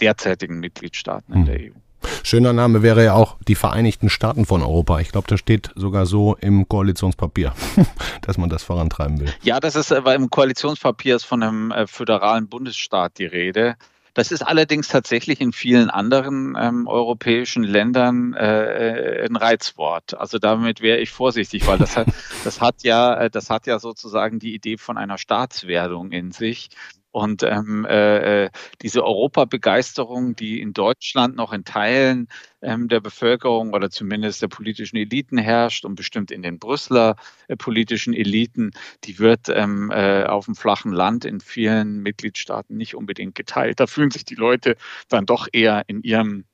derzeitigen 0.00 0.60
Mitgliedstaaten 0.60 1.34
in 1.34 1.40
mhm. 1.40 1.46
der 1.46 1.56
EU. 1.56 1.89
Schöner 2.22 2.52
Name 2.52 2.82
wäre 2.82 3.04
ja 3.04 3.14
auch 3.14 3.36
die 3.46 3.54
Vereinigten 3.54 4.08
Staaten 4.08 4.46
von 4.46 4.62
Europa. 4.62 5.00
Ich 5.00 5.12
glaube, 5.12 5.26
das 5.28 5.40
steht 5.40 5.70
sogar 5.74 6.06
so 6.06 6.36
im 6.40 6.68
Koalitionspapier, 6.68 7.52
dass 8.22 8.38
man 8.38 8.50
das 8.50 8.62
vorantreiben 8.62 9.20
will. 9.20 9.32
Ja, 9.42 9.60
das 9.60 9.76
ist, 9.76 9.92
aber 9.92 10.14
im 10.14 10.30
Koalitionspapier 10.30 11.16
ist 11.16 11.24
von 11.24 11.42
einem 11.42 11.70
äh, 11.70 11.86
föderalen 11.86 12.48
Bundesstaat 12.48 13.18
die 13.18 13.26
Rede. 13.26 13.76
Das 14.14 14.32
ist 14.32 14.42
allerdings 14.42 14.88
tatsächlich 14.88 15.40
in 15.40 15.52
vielen 15.52 15.88
anderen 15.88 16.56
ähm, 16.58 16.86
europäischen 16.88 17.62
Ländern 17.62 18.34
äh, 18.34 19.26
ein 19.28 19.36
Reizwort. 19.36 20.14
Also 20.14 20.38
damit 20.38 20.80
wäre 20.80 20.98
ich 20.98 21.10
vorsichtig, 21.10 21.66
weil 21.66 21.78
das 21.78 21.96
hat, 21.96 22.08
das 22.44 22.60
hat 22.60 22.82
ja, 22.82 23.14
äh, 23.14 23.30
das 23.30 23.50
hat 23.50 23.66
ja 23.66 23.78
sozusagen 23.78 24.38
die 24.38 24.54
Idee 24.54 24.78
von 24.78 24.98
einer 24.98 25.16
Staatswerdung 25.16 26.10
in 26.10 26.32
sich. 26.32 26.70
Und 27.12 27.42
ähm, 27.42 27.84
äh, 27.86 28.44
äh, 28.44 28.50
diese 28.82 29.04
Europabegeisterung, 29.04 30.36
die 30.36 30.60
in 30.60 30.72
Deutschland 30.72 31.34
noch 31.34 31.52
in 31.52 31.64
Teilen 31.64 32.28
ähm, 32.62 32.88
der 32.88 33.00
Bevölkerung 33.00 33.72
oder 33.74 33.90
zumindest 33.90 34.42
der 34.42 34.48
politischen 34.48 34.96
Eliten 34.96 35.36
herrscht 35.38 35.84
und 35.84 35.96
bestimmt 35.96 36.30
in 36.30 36.42
den 36.42 36.58
Brüsseler 36.58 37.16
äh, 37.48 37.56
politischen 37.56 38.14
Eliten, 38.14 38.70
die 39.04 39.18
wird 39.18 39.48
ähm, 39.48 39.90
äh, 39.90 40.24
auf 40.24 40.44
dem 40.44 40.54
flachen 40.54 40.92
Land 40.92 41.24
in 41.24 41.40
vielen 41.40 42.00
Mitgliedstaaten 42.02 42.76
nicht 42.76 42.94
unbedingt 42.94 43.34
geteilt. 43.34 43.80
Da 43.80 43.86
fühlen 43.86 44.10
sich 44.10 44.24
die 44.24 44.36
Leute 44.36 44.76
dann 45.08 45.26
doch 45.26 45.48
eher 45.52 45.84
in 45.88 46.02
ihrem 46.02 46.44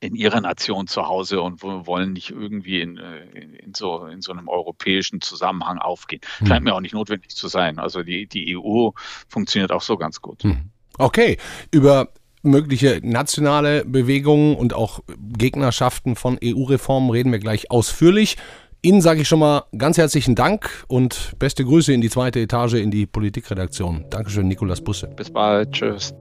in 0.00 0.14
ihrer 0.14 0.40
Nation 0.40 0.86
zu 0.86 1.06
Hause 1.06 1.40
und 1.40 1.62
wollen 1.62 2.12
nicht 2.12 2.30
irgendwie 2.30 2.80
in, 2.80 2.98
äh, 2.98 3.24
in, 3.34 3.54
in, 3.54 3.74
so, 3.74 4.06
in 4.06 4.20
so 4.20 4.32
einem 4.32 4.48
europäischen 4.48 5.20
Zusammenhang 5.20 5.78
aufgehen. 5.78 6.20
Hm. 6.38 6.46
Scheint 6.46 6.64
mir 6.64 6.74
auch 6.74 6.80
nicht 6.80 6.94
notwendig 6.94 7.34
zu 7.34 7.48
sein. 7.48 7.78
Also 7.78 8.02
die, 8.02 8.26
die 8.26 8.56
EU 8.56 8.90
funktioniert 9.28 9.72
auch 9.72 9.82
so 9.82 9.96
ganz 9.96 10.20
gut. 10.20 10.42
Hm. 10.42 10.70
Okay, 10.98 11.38
über 11.70 12.08
mögliche 12.42 13.00
nationale 13.02 13.84
Bewegungen 13.84 14.54
und 14.56 14.74
auch 14.74 15.00
Gegnerschaften 15.36 16.14
von 16.14 16.38
EU-Reformen 16.42 17.10
reden 17.10 17.32
wir 17.32 17.38
gleich 17.38 17.70
ausführlich. 17.70 18.36
Ihnen 18.82 19.00
sage 19.00 19.22
ich 19.22 19.28
schon 19.28 19.38
mal 19.38 19.64
ganz 19.78 19.96
herzlichen 19.96 20.34
Dank 20.34 20.84
und 20.88 21.32
beste 21.38 21.64
Grüße 21.64 21.92
in 21.94 22.02
die 22.02 22.10
zweite 22.10 22.40
Etage 22.40 22.74
in 22.74 22.90
die 22.90 23.06
Politikredaktion. 23.06 24.04
Dankeschön, 24.10 24.46
Nikolas 24.46 24.82
Busse. 24.82 25.08
Bis 25.16 25.30
bald. 25.30 25.72
Tschüss. 25.72 26.14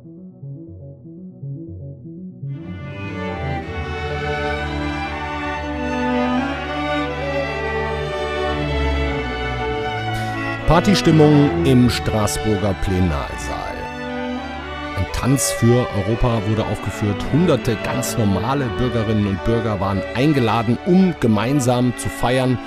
Partystimmung 10.67 11.65
im 11.65 11.89
Straßburger 11.89 12.73
Plenarsaal. 12.85 13.75
Ein 14.97 15.05
Tanz 15.11 15.51
für 15.51 15.85
Europa 15.97 16.41
wurde 16.47 16.65
aufgeführt. 16.65 17.21
Hunderte 17.33 17.77
ganz 17.83 18.17
normale 18.17 18.67
Bürgerinnen 18.77 19.27
und 19.27 19.43
Bürger 19.43 19.81
waren 19.81 20.01
eingeladen, 20.15 20.77
um 20.85 21.13
gemeinsam 21.19 21.93
zu 21.97 22.07
feiern. 22.07 22.57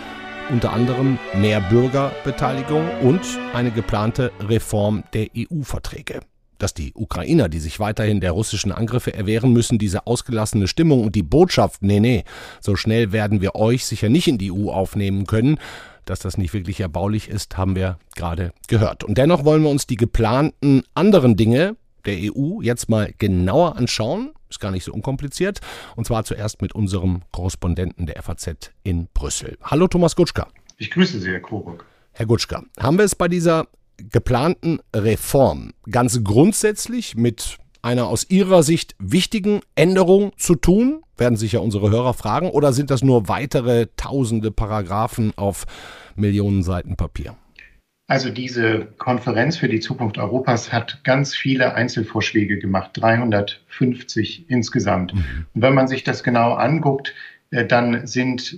Unter 0.50 0.74
anderem 0.74 1.18
mehr 1.34 1.62
Bürgerbeteiligung 1.62 2.86
und 3.00 3.22
eine 3.54 3.70
geplante 3.70 4.30
Reform 4.46 5.02
der 5.14 5.28
EU-Verträge 5.34 6.20
dass 6.58 6.72
die 6.72 6.94
Ukrainer, 6.94 7.50
die 7.50 7.58
sich 7.58 7.80
weiterhin 7.80 8.22
der 8.22 8.32
russischen 8.32 8.72
Angriffe 8.72 9.12
erwehren 9.12 9.52
müssen, 9.52 9.76
diese 9.76 10.06
ausgelassene 10.06 10.68
Stimmung 10.68 11.04
und 11.04 11.14
die 11.14 11.22
Botschaft, 11.22 11.82
nee, 11.82 12.00
nee, 12.00 12.24
so 12.62 12.76
schnell 12.76 13.12
werden 13.12 13.42
wir 13.42 13.56
euch 13.56 13.84
sicher 13.84 14.08
nicht 14.08 14.26
in 14.26 14.38
die 14.38 14.50
EU 14.50 14.70
aufnehmen 14.70 15.26
können, 15.26 15.58
dass 16.06 16.20
das 16.20 16.38
nicht 16.38 16.54
wirklich 16.54 16.80
erbaulich 16.80 17.28
ist, 17.28 17.56
haben 17.58 17.76
wir 17.76 17.98
gerade 18.14 18.52
gehört. 18.68 19.04
Und 19.04 19.18
dennoch 19.18 19.44
wollen 19.44 19.62
wir 19.62 19.70
uns 19.70 19.86
die 19.86 19.96
geplanten 19.96 20.82
anderen 20.94 21.36
Dinge 21.36 21.76
der 22.06 22.16
EU 22.16 22.60
jetzt 22.62 22.88
mal 22.88 23.12
genauer 23.18 23.76
anschauen. 23.76 24.32
Ist 24.48 24.60
gar 24.60 24.70
nicht 24.70 24.84
so 24.84 24.92
unkompliziert. 24.92 25.60
Und 25.96 26.06
zwar 26.06 26.24
zuerst 26.24 26.62
mit 26.62 26.72
unserem 26.72 27.22
Korrespondenten 27.32 28.06
der 28.06 28.22
FAZ 28.22 28.70
in 28.84 29.08
Brüssel. 29.12 29.58
Hallo 29.62 29.88
Thomas 29.88 30.14
Gutschka. 30.14 30.48
Ich 30.78 30.90
grüße 30.90 31.18
Sie, 31.18 31.30
Herr 31.30 31.40
Coburg. 31.40 31.84
Herr 32.12 32.26
Gutschka, 32.26 32.62
haben 32.78 32.96
wir 32.96 33.04
es 33.04 33.14
bei 33.14 33.28
dieser 33.28 33.66
geplanten 33.96 34.78
Reform 34.94 35.72
ganz 35.90 36.22
grundsätzlich 36.22 37.16
mit 37.16 37.58
einer 37.86 38.08
aus 38.08 38.28
Ihrer 38.28 38.62
Sicht 38.62 38.94
wichtigen 38.98 39.60
Änderung 39.76 40.32
zu 40.36 40.56
tun? 40.56 41.02
Werden 41.16 41.36
sich 41.36 41.52
ja 41.52 41.60
unsere 41.60 41.90
Hörer 41.90 42.12
fragen. 42.12 42.50
Oder 42.50 42.72
sind 42.72 42.90
das 42.90 43.02
nur 43.02 43.28
weitere 43.28 43.86
tausende 43.96 44.50
Paragraphen 44.50 45.32
auf 45.36 45.64
Millionen 46.16 46.62
Seiten 46.62 46.96
Papier? 46.96 47.36
Also 48.08 48.30
diese 48.30 48.86
Konferenz 48.98 49.56
für 49.56 49.68
die 49.68 49.80
Zukunft 49.80 50.18
Europas 50.18 50.72
hat 50.72 51.02
ganz 51.02 51.34
viele 51.34 51.74
Einzelvorschläge 51.74 52.58
gemacht, 52.58 52.90
350 52.94 54.48
insgesamt. 54.48 55.14
Mhm. 55.14 55.46
Und 55.54 55.62
wenn 55.62 55.74
man 55.74 55.88
sich 55.88 56.04
das 56.04 56.22
genau 56.22 56.54
anguckt, 56.54 57.14
äh, 57.50 57.64
dann 57.64 58.06
sind 58.06 58.56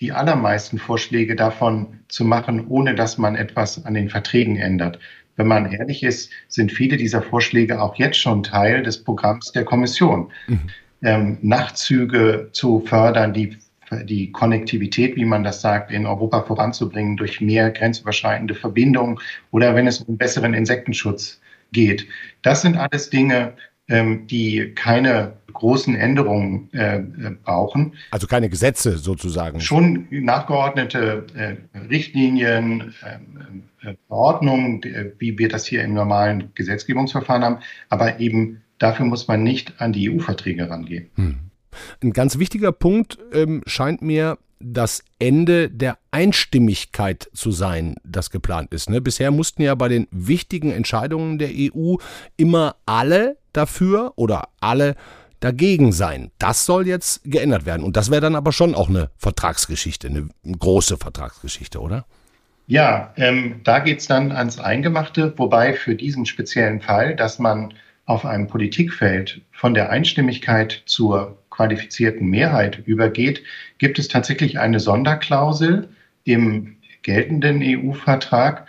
die 0.00 0.12
allermeisten 0.12 0.78
Vorschläge 0.78 1.36
davon 1.36 2.00
zu 2.08 2.24
machen, 2.24 2.66
ohne 2.68 2.94
dass 2.94 3.18
man 3.18 3.36
etwas 3.36 3.84
an 3.84 3.94
den 3.94 4.10
Verträgen 4.10 4.56
ändert. 4.56 4.98
Wenn 5.36 5.46
man 5.46 5.70
ehrlich 5.70 6.02
ist, 6.02 6.30
sind 6.48 6.72
viele 6.72 6.96
dieser 6.96 7.22
Vorschläge 7.22 7.80
auch 7.80 7.96
jetzt 7.96 8.18
schon 8.18 8.42
Teil 8.42 8.82
des 8.82 9.02
Programms 9.02 9.52
der 9.52 9.64
Kommission. 9.64 10.30
Mhm. 10.46 10.60
Ähm, 11.02 11.38
Nachtzüge 11.42 12.48
zu 12.52 12.80
fördern, 12.80 13.34
die, 13.34 13.58
die 14.04 14.32
Konnektivität, 14.32 15.16
wie 15.16 15.24
man 15.24 15.44
das 15.44 15.60
sagt, 15.60 15.90
in 15.90 16.06
Europa 16.06 16.42
voranzubringen 16.42 17.16
durch 17.16 17.40
mehr 17.40 17.70
grenzüberschreitende 17.70 18.54
Verbindungen 18.54 19.18
oder 19.50 19.74
wenn 19.74 19.86
es 19.86 20.00
um 20.00 20.16
besseren 20.16 20.54
Insektenschutz 20.54 21.40
geht. 21.72 22.06
Das 22.42 22.62
sind 22.62 22.76
alles 22.76 23.10
Dinge, 23.10 23.54
ähm, 23.88 24.26
die 24.26 24.72
keine 24.74 25.34
großen 25.54 25.94
Änderungen 25.94 26.68
äh, 26.72 26.96
äh, 26.98 27.02
brauchen. 27.42 27.94
Also 28.10 28.26
keine 28.26 28.50
Gesetze 28.50 28.98
sozusagen. 28.98 29.60
Schon 29.60 30.06
nachgeordnete 30.10 31.26
äh, 31.34 31.78
Richtlinien, 31.78 32.94
äh, 33.02 33.88
äh 33.88 33.94
Verordnungen, 34.08 34.82
wie 35.18 35.38
wir 35.38 35.48
das 35.48 35.66
hier 35.66 35.82
im 35.84 35.92
normalen 35.94 36.50
Gesetzgebungsverfahren 36.54 37.44
haben, 37.44 37.58
aber 37.90 38.18
eben 38.18 38.62
dafür 38.78 39.06
muss 39.06 39.28
man 39.28 39.42
nicht 39.42 39.80
an 39.80 39.92
die 39.92 40.10
EU-Verträge 40.10 40.70
rangehen. 40.70 41.10
Hm. 41.16 41.36
Ein 42.02 42.12
ganz 42.12 42.38
wichtiger 42.38 42.72
Punkt 42.72 43.18
ähm, 43.32 43.62
scheint 43.66 44.00
mir 44.00 44.38
das 44.60 45.04
Ende 45.18 45.68
der 45.68 45.98
Einstimmigkeit 46.10 47.28
zu 47.34 47.50
sein, 47.50 47.96
das 48.04 48.30
geplant 48.30 48.72
ist. 48.72 48.88
Ne? 48.88 49.00
Bisher 49.00 49.30
mussten 49.30 49.62
ja 49.62 49.74
bei 49.74 49.88
den 49.88 50.06
wichtigen 50.10 50.70
Entscheidungen 50.70 51.38
der 51.38 51.50
EU 51.50 51.96
immer 52.36 52.76
alle 52.86 53.36
dafür 53.52 54.12
oder 54.16 54.48
alle 54.60 54.96
dagegen 55.44 55.92
sein. 55.92 56.30
Das 56.38 56.64
soll 56.64 56.86
jetzt 56.86 57.20
geändert 57.24 57.66
werden. 57.66 57.84
Und 57.84 57.96
das 57.96 58.10
wäre 58.10 58.22
dann 58.22 58.34
aber 58.34 58.50
schon 58.50 58.74
auch 58.74 58.88
eine 58.88 59.10
Vertragsgeschichte, 59.18 60.08
eine 60.08 60.28
große 60.58 60.96
Vertragsgeschichte, 60.96 61.80
oder? 61.80 62.06
Ja, 62.66 63.12
ähm, 63.16 63.60
da 63.62 63.80
geht 63.80 64.00
es 64.00 64.06
dann 64.06 64.32
ans 64.32 64.58
Eingemachte, 64.58 65.34
wobei 65.36 65.74
für 65.74 65.94
diesen 65.94 66.24
speziellen 66.24 66.80
Fall, 66.80 67.14
dass 67.14 67.38
man 67.38 67.74
auf 68.06 68.24
einem 68.24 68.48
Politikfeld 68.48 69.42
von 69.52 69.74
der 69.74 69.90
Einstimmigkeit 69.90 70.82
zur 70.86 71.36
qualifizierten 71.50 72.26
Mehrheit 72.26 72.82
übergeht, 72.86 73.42
gibt 73.76 73.98
es 73.98 74.08
tatsächlich 74.08 74.58
eine 74.58 74.80
Sonderklausel 74.80 75.90
im 76.24 76.76
geltenden 77.02 77.60
EU-Vertrag, 77.62 78.66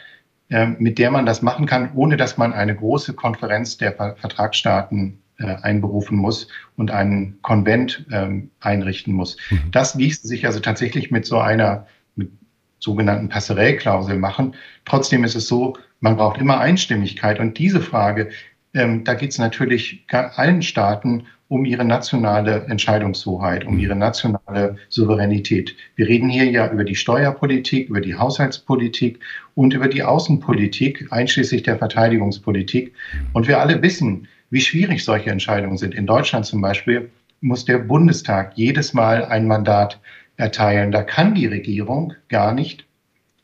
äh, 0.50 0.68
mit 0.68 1.00
der 1.00 1.10
man 1.10 1.26
das 1.26 1.42
machen 1.42 1.68
kann, 1.68 1.92
ohne 1.96 2.18
dass 2.18 2.38
man 2.38 2.52
eine 2.52 2.76
große 2.76 3.14
Konferenz 3.14 3.78
der 3.78 3.94
Vertragsstaaten 3.94 5.22
einberufen 5.44 6.18
muss 6.18 6.48
und 6.78 6.92
einen 6.92 7.42
Konvent 7.42 8.06
ähm, 8.12 8.52
einrichten 8.60 9.14
muss. 9.14 9.38
Mhm. 9.50 9.72
Das 9.72 9.96
ließ 9.96 10.22
sich 10.22 10.46
also 10.46 10.60
tatsächlich 10.60 11.12
mit 11.12 11.26
so 11.26 11.38
einer 11.40 11.88
mit 12.16 12.32
sogenannten 12.80 13.30
Passerellklausel 13.30 14.18
machen. 14.18 14.56
Trotzdem 14.86 15.24
ist 15.24 15.36
es 15.36 15.48
so, 15.48 15.78
man 16.00 16.18
braucht 16.18 16.40
immer 16.40 16.60
Einstimmigkeit. 16.60 17.40
Und 17.40 17.58
diese 17.58 17.82
Frage, 17.82 18.30
ähm, 18.74 19.04
da 19.04 19.14
geht 19.14 19.32
es 19.32 19.38
natürlich 19.38 20.06
allen 20.10 20.62
Staaten 20.62 21.26
um 21.48 21.64
ihre 21.64 21.86
nationale 21.86 22.66
Entscheidungshoheit, 22.66 23.66
um 23.66 23.78
ihre 23.78 23.96
nationale 23.96 24.78
Souveränität. 24.90 25.76
Wir 25.96 26.08
reden 26.08 26.30
hier 26.30 26.46
ja 26.46 26.72
über 26.72 26.84
die 26.84 26.96
Steuerpolitik, 26.96 27.90
über 27.90 28.02
die 28.02 28.16
Haushaltspolitik 28.16 29.20
und 29.54 29.74
über 29.74 29.88
die 29.88 30.04
Außenpolitik, 30.04 31.08
einschließlich 31.12 31.64
der 31.64 31.78
Verteidigungspolitik. 31.78 32.94
Und 33.34 33.48
wir 33.48 33.60
alle 33.60 33.82
wissen, 33.82 34.28
wie 34.56 34.62
schwierig 34.62 35.04
solche 35.04 35.32
Entscheidungen 35.32 35.78
sind. 35.78 35.94
In 35.94 36.08
Deutschland 36.08 36.46
zum 36.46 36.62
Beispiel 36.62 37.12
muss 37.42 37.66
der 37.66 37.78
Bundestag 37.78 38.54
jedes 38.56 38.94
Mal 38.94 39.26
ein 39.26 39.48
Mandat 39.48 40.00
erteilen. 40.38 40.94
Da 40.94 41.04
kann 41.04 41.36
die 41.36 41.46
Regierung 41.46 42.14
gar 42.30 42.54
nicht 42.54 42.86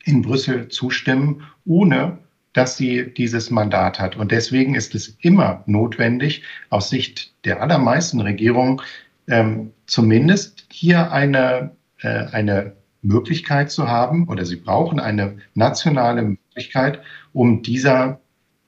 in 0.04 0.22
Brüssel 0.22 0.68
zustimmen, 0.68 1.42
ohne 1.66 2.16
dass 2.54 2.78
sie 2.78 3.12
dieses 3.12 3.50
Mandat 3.50 4.00
hat. 4.00 4.16
Und 4.16 4.32
deswegen 4.32 4.74
ist 4.74 4.94
es 4.94 5.18
immer 5.20 5.62
notwendig, 5.66 6.44
aus 6.70 6.88
Sicht 6.88 7.34
der 7.44 7.60
allermeisten 7.60 8.22
Regierungen 8.22 8.80
ähm, 9.28 9.70
zumindest 9.84 10.66
hier 10.72 11.12
eine, 11.12 11.72
äh, 12.00 12.24
eine 12.32 12.72
Möglichkeit 13.02 13.70
zu 13.70 13.86
haben, 13.86 14.28
oder 14.28 14.46
sie 14.46 14.56
brauchen 14.56 14.98
eine 14.98 15.36
nationale 15.52 16.22
Möglichkeit, 16.22 17.00
um 17.34 17.62
dieser 17.62 18.21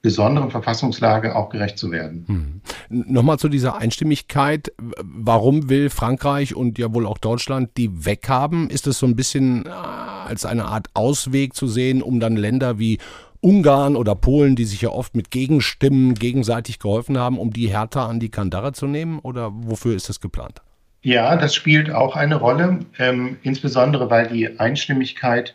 besonderen 0.05 0.51
Verfassungslage 0.51 1.35
auch 1.35 1.49
gerecht 1.49 1.79
zu 1.79 1.91
werden. 1.91 2.61
Hm. 2.91 3.05
Nochmal 3.11 3.39
zu 3.39 3.49
dieser 3.49 3.79
Einstimmigkeit. 3.79 4.71
Warum 4.77 5.71
will 5.71 5.89
Frankreich 5.89 6.55
und 6.55 6.79
ja 6.79 6.93
wohl 6.93 7.07
auch 7.07 7.17
Deutschland 7.17 7.71
die 7.79 8.05
weghaben? 8.05 8.69
Ist 8.69 8.87
es 8.87 8.99
so 8.99 9.07
ein 9.07 9.17
bisschen 9.17 9.65
äh, 9.65 9.71
als 9.71 10.45
eine 10.45 10.67
Art 10.67 10.89
Ausweg 10.93 11.55
zu 11.55 11.67
sehen, 11.67 12.03
um 12.03 12.21
dann 12.21 12.37
Länder 12.37 12.79
wie 12.79 12.99
Ungarn 13.41 13.97
oder 13.97 14.15
Polen, 14.15 14.57
die 14.57 14.67
sich 14.67 14.83
ja 14.83 14.91
oft 14.91 15.17
mit 15.17 15.31
Gegenstimmen 15.31 16.13
gegenseitig 16.13 16.81
geholfen 16.81 17.17
haben, 17.17 17.39
um 17.39 17.51
die 17.51 17.69
härter 17.69 18.07
an 18.07 18.21
die 18.21 18.29
Kandare 18.29 18.75
zu 18.75 18.87
nehmen? 18.87 19.21
Oder 19.21 19.53
wofür 19.55 19.97
ist 19.97 20.11
das 20.11 20.21
geplant? 20.21 20.61
Ja, 21.01 21.35
das 21.37 21.55
spielt 21.55 21.91
auch 21.91 22.15
eine 22.15 22.35
Rolle, 22.35 22.81
ähm, 22.99 23.39
insbesondere 23.43 24.11
weil 24.11 24.29
die 24.29 24.61
Einstimmigkeit 24.61 25.55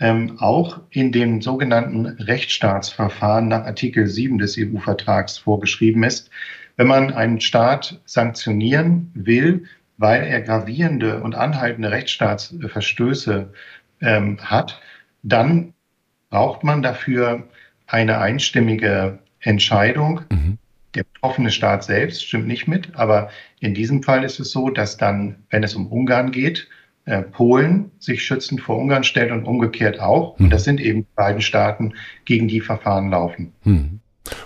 ähm, 0.00 0.38
auch 0.38 0.80
in 0.90 1.12
dem 1.12 1.42
sogenannten 1.42 2.06
Rechtsstaatsverfahren 2.06 3.48
nach 3.48 3.64
Artikel 3.64 4.06
7 4.06 4.38
des 4.38 4.56
EU-Vertrags 4.58 5.38
vorgeschrieben 5.38 6.02
ist. 6.02 6.30
Wenn 6.76 6.86
man 6.86 7.12
einen 7.12 7.40
Staat 7.40 8.00
sanktionieren 8.06 9.10
will, 9.14 9.64
weil 9.98 10.22
er 10.22 10.40
gravierende 10.40 11.20
und 11.22 11.34
anhaltende 11.34 11.90
Rechtsstaatsverstöße 11.90 13.52
ähm, 14.00 14.38
hat, 14.40 14.80
dann 15.22 15.74
braucht 16.30 16.64
man 16.64 16.80
dafür 16.80 17.46
eine 17.86 18.18
einstimmige 18.18 19.18
Entscheidung. 19.40 20.22
Mhm. 20.30 20.56
Der 20.94 21.04
betroffene 21.04 21.50
Staat 21.50 21.84
selbst 21.84 22.24
stimmt 22.24 22.46
nicht 22.46 22.66
mit, 22.66 22.94
aber 22.94 23.30
in 23.60 23.74
diesem 23.74 24.02
Fall 24.02 24.24
ist 24.24 24.40
es 24.40 24.50
so, 24.50 24.70
dass 24.70 24.96
dann, 24.96 25.44
wenn 25.50 25.62
es 25.62 25.74
um 25.74 25.86
Ungarn 25.86 26.32
geht, 26.32 26.68
Polen 27.18 27.90
sich 27.98 28.24
schützend 28.24 28.60
vor 28.60 28.78
Ungarn 28.78 29.04
stellt 29.04 29.32
und 29.32 29.44
umgekehrt 29.44 30.00
auch. 30.00 30.38
Und 30.38 30.50
das 30.50 30.64
sind 30.64 30.80
eben 30.80 31.06
beiden 31.16 31.42
Staaten, 31.42 31.94
gegen 32.24 32.48
die 32.48 32.60
Verfahren 32.60 33.10
laufen. 33.10 33.52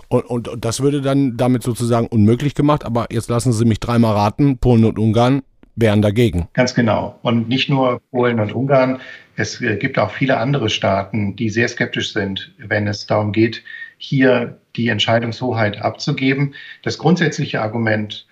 Und, 0.09 0.25
und, 0.27 0.49
und 0.49 0.65
das 0.65 0.81
würde 0.81 1.01
dann 1.01 1.37
damit 1.37 1.63
sozusagen 1.63 2.07
unmöglich 2.07 2.55
gemacht, 2.55 2.85
aber 2.85 3.07
jetzt 3.11 3.29
lassen 3.29 3.53
Sie 3.53 3.65
mich 3.65 3.81
dreimal 3.81 4.15
raten, 4.15 4.59
Polen 4.59 4.85
und 4.85 4.99
Ungarn 4.99 5.43
wären 5.77 6.03
dagegen. 6.03 6.49
Ganz 6.53 6.75
genau. 6.75 7.19
Und 7.23 7.49
nicht 7.49 7.69
nur 7.69 8.01
Polen 8.11 8.39
und 8.41 8.55
Ungarn. 8.55 9.01
Es 9.37 9.61
äh, 9.61 9.77
gibt 9.77 9.99
auch 9.99 10.11
viele 10.11 10.37
andere 10.39 10.71
Staaten, 10.71 11.35
die 11.37 11.51
sehr 11.51 11.69
skeptisch 11.69 12.13
sind, 12.13 12.55
wenn 12.59 12.87
es 12.87 13.07
darum 13.07 13.33
geht, 13.33 13.65
hier 13.99 14.61
die 14.77 14.89
Entscheidungshoheit 14.89 15.81
abzugeben. 15.81 16.55
Das 16.83 16.99
grundsätzliche 16.99 17.61
Argument 17.61 18.27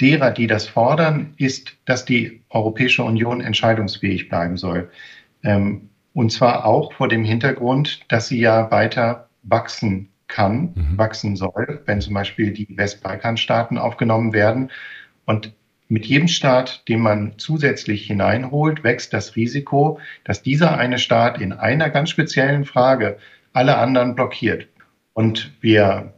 derer, 0.00 0.30
die 0.30 0.46
das 0.46 0.66
fordern, 0.66 1.34
ist, 1.36 1.76
dass 1.84 2.04
die 2.04 2.42
Europäische 2.50 3.02
Union 3.02 3.40
entscheidungsfähig 3.40 4.28
bleiben 4.28 4.56
soll. 4.56 4.90
Ähm, 5.42 5.88
und 6.14 6.32
zwar 6.32 6.64
auch 6.64 6.92
vor 6.92 7.08
dem 7.08 7.24
Hintergrund, 7.24 8.00
dass 8.08 8.28
sie 8.28 8.40
ja 8.40 8.70
weiter 8.70 9.28
wachsen 9.42 10.08
kann, 10.28 10.72
mhm. 10.74 10.98
wachsen 10.98 11.36
soll, 11.36 11.82
wenn 11.86 12.00
zum 12.00 12.14
Beispiel 12.14 12.52
die 12.52 12.76
Westbalkanstaaten 12.76 13.78
aufgenommen 13.78 14.32
werden. 14.32 14.70
Und 15.24 15.52
mit 15.88 16.06
jedem 16.06 16.26
Staat, 16.26 16.88
den 16.88 17.00
man 17.00 17.34
zusätzlich 17.36 18.06
hineinholt, 18.06 18.82
wächst 18.82 19.12
das 19.12 19.36
Risiko, 19.36 20.00
dass 20.24 20.42
dieser 20.42 20.78
eine 20.78 20.98
Staat 20.98 21.40
in 21.40 21.52
einer 21.52 21.90
ganz 21.90 22.10
speziellen 22.10 22.64
Frage 22.64 23.18
alle 23.52 23.78
anderen 23.78 24.14
blockiert. 24.14 24.66
Und 25.12 25.52
wir 25.60 26.12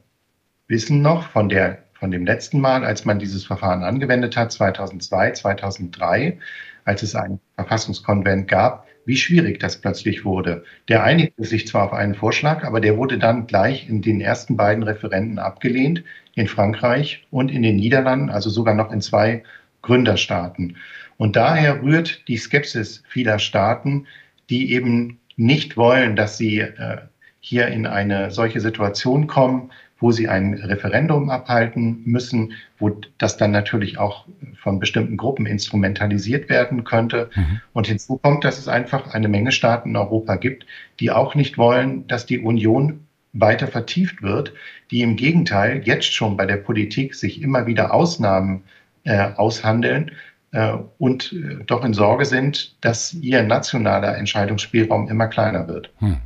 wissen 0.69 1.03
noch 1.03 1.29
von 1.29 1.49
der 1.49 1.85
von 1.99 2.11
dem 2.11 2.25
letzten 2.25 2.61
Mal, 2.61 2.85
als 2.85 3.05
man 3.05 3.19
dieses 3.19 3.45
Verfahren 3.45 3.83
angewendet 3.83 4.37
hat, 4.37 4.53
2002, 4.53 5.33
2003, 5.33 6.39
als 6.85 7.03
es 7.03 7.15
einen 7.15 7.41
Verfassungskonvent 7.57 8.49
gab, 8.49 8.87
wie 9.05 9.17
schwierig 9.17 9.59
das 9.59 9.81
plötzlich 9.81 10.25
wurde. 10.25 10.65
Der 10.89 11.03
einigte 11.03 11.45
sich 11.45 11.67
zwar 11.67 11.85
auf 11.85 11.93
einen 11.93 12.15
Vorschlag, 12.15 12.65
aber 12.65 12.81
der 12.81 12.97
wurde 12.97 13.19
dann 13.19 13.47
gleich 13.47 13.89
in 13.89 14.03
den 14.03 14.21
ersten 14.21 14.57
beiden 14.57 14.83
Referenten 14.83 15.39
abgelehnt, 15.39 16.05
in 16.35 16.47
Frankreich 16.47 17.27
und 17.31 17.51
in 17.51 17.63
den 17.63 17.77
Niederlanden, 17.77 18.31
also 18.31 18.51
sogar 18.51 18.75
noch 18.75 18.93
in 18.93 19.01
zwei 19.01 19.43
Gründerstaaten. 19.83 20.77
Und 21.17 21.37
daher 21.37 21.83
rührt 21.83 22.29
die 22.29 22.37
Skepsis 22.37 23.03
vieler 23.09 23.39
Staaten, 23.39 24.07
die 24.51 24.73
eben 24.73 25.19
nicht 25.37 25.77
wollen, 25.77 26.17
dass 26.17 26.37
sie 26.37 26.61
äh, 26.61 26.99
hier 27.41 27.69
in 27.69 27.87
eine 27.87 28.31
solche 28.31 28.61
Situation 28.61 29.27
kommen, 29.27 29.71
wo 30.01 30.13
sie 30.13 30.29
ein 30.29 30.55
Referendum 30.55 31.31
abhalten 31.31 32.03
müssen, 32.05 32.53
wo 32.79 32.91
das 33.19 33.37
dann 33.37 33.51
natürlich 33.51 33.99
auch 33.99 34.27
von 34.61 34.79
bestimmten 34.79 35.17
Gruppen 35.17 35.47
instrumentalisiert 35.47 36.49
werden 36.49 36.85
könnte. 36.85 37.31
Mhm. 37.35 37.61
Und 37.73 37.87
hinzu 37.89 38.19
kommt, 38.19 38.45
dass 38.45 38.59
es 38.59 38.69
einfach 38.69 39.15
eine 39.15 39.29
Menge 39.29 39.53
Staaten 39.53 39.91
in 39.91 39.97
Europa 39.97 40.37
gibt, 40.37 40.67
die 41.01 41.11
auch 41.11 41.35
nicht 41.35 41.59
wollen, 41.59 42.07
dass 42.07 42.27
die 42.27 42.39
Union 42.39 43.01
weiter 43.33 43.67
vertieft 43.67 44.23
wird, 44.23 44.53
die 44.91 45.03
im 45.03 45.17
Gegenteil 45.17 45.83
jetzt 45.85 46.13
schon 46.13 46.37
bei 46.37 46.47
der 46.47 46.57
Politik 46.57 47.15
sich 47.15 47.43
immer 47.43 47.67
wieder 47.67 47.93
Ausnahmen 47.93 48.63
äh, 49.05 49.31
aushandeln 49.37 50.13
äh, 50.53 50.75
und 50.99 51.33
äh, 51.33 51.65
doch 51.65 51.85
in 51.85 51.93
Sorge 51.93 52.25
sind, 52.25 52.77
dass 52.81 53.15
ihr 53.15 53.43
nationaler 53.43 54.17
Entscheidungsspielraum 54.17 55.09
immer 55.09 55.27
kleiner 55.27 55.69
wird. 55.69 55.91
Hm. 55.99 56.19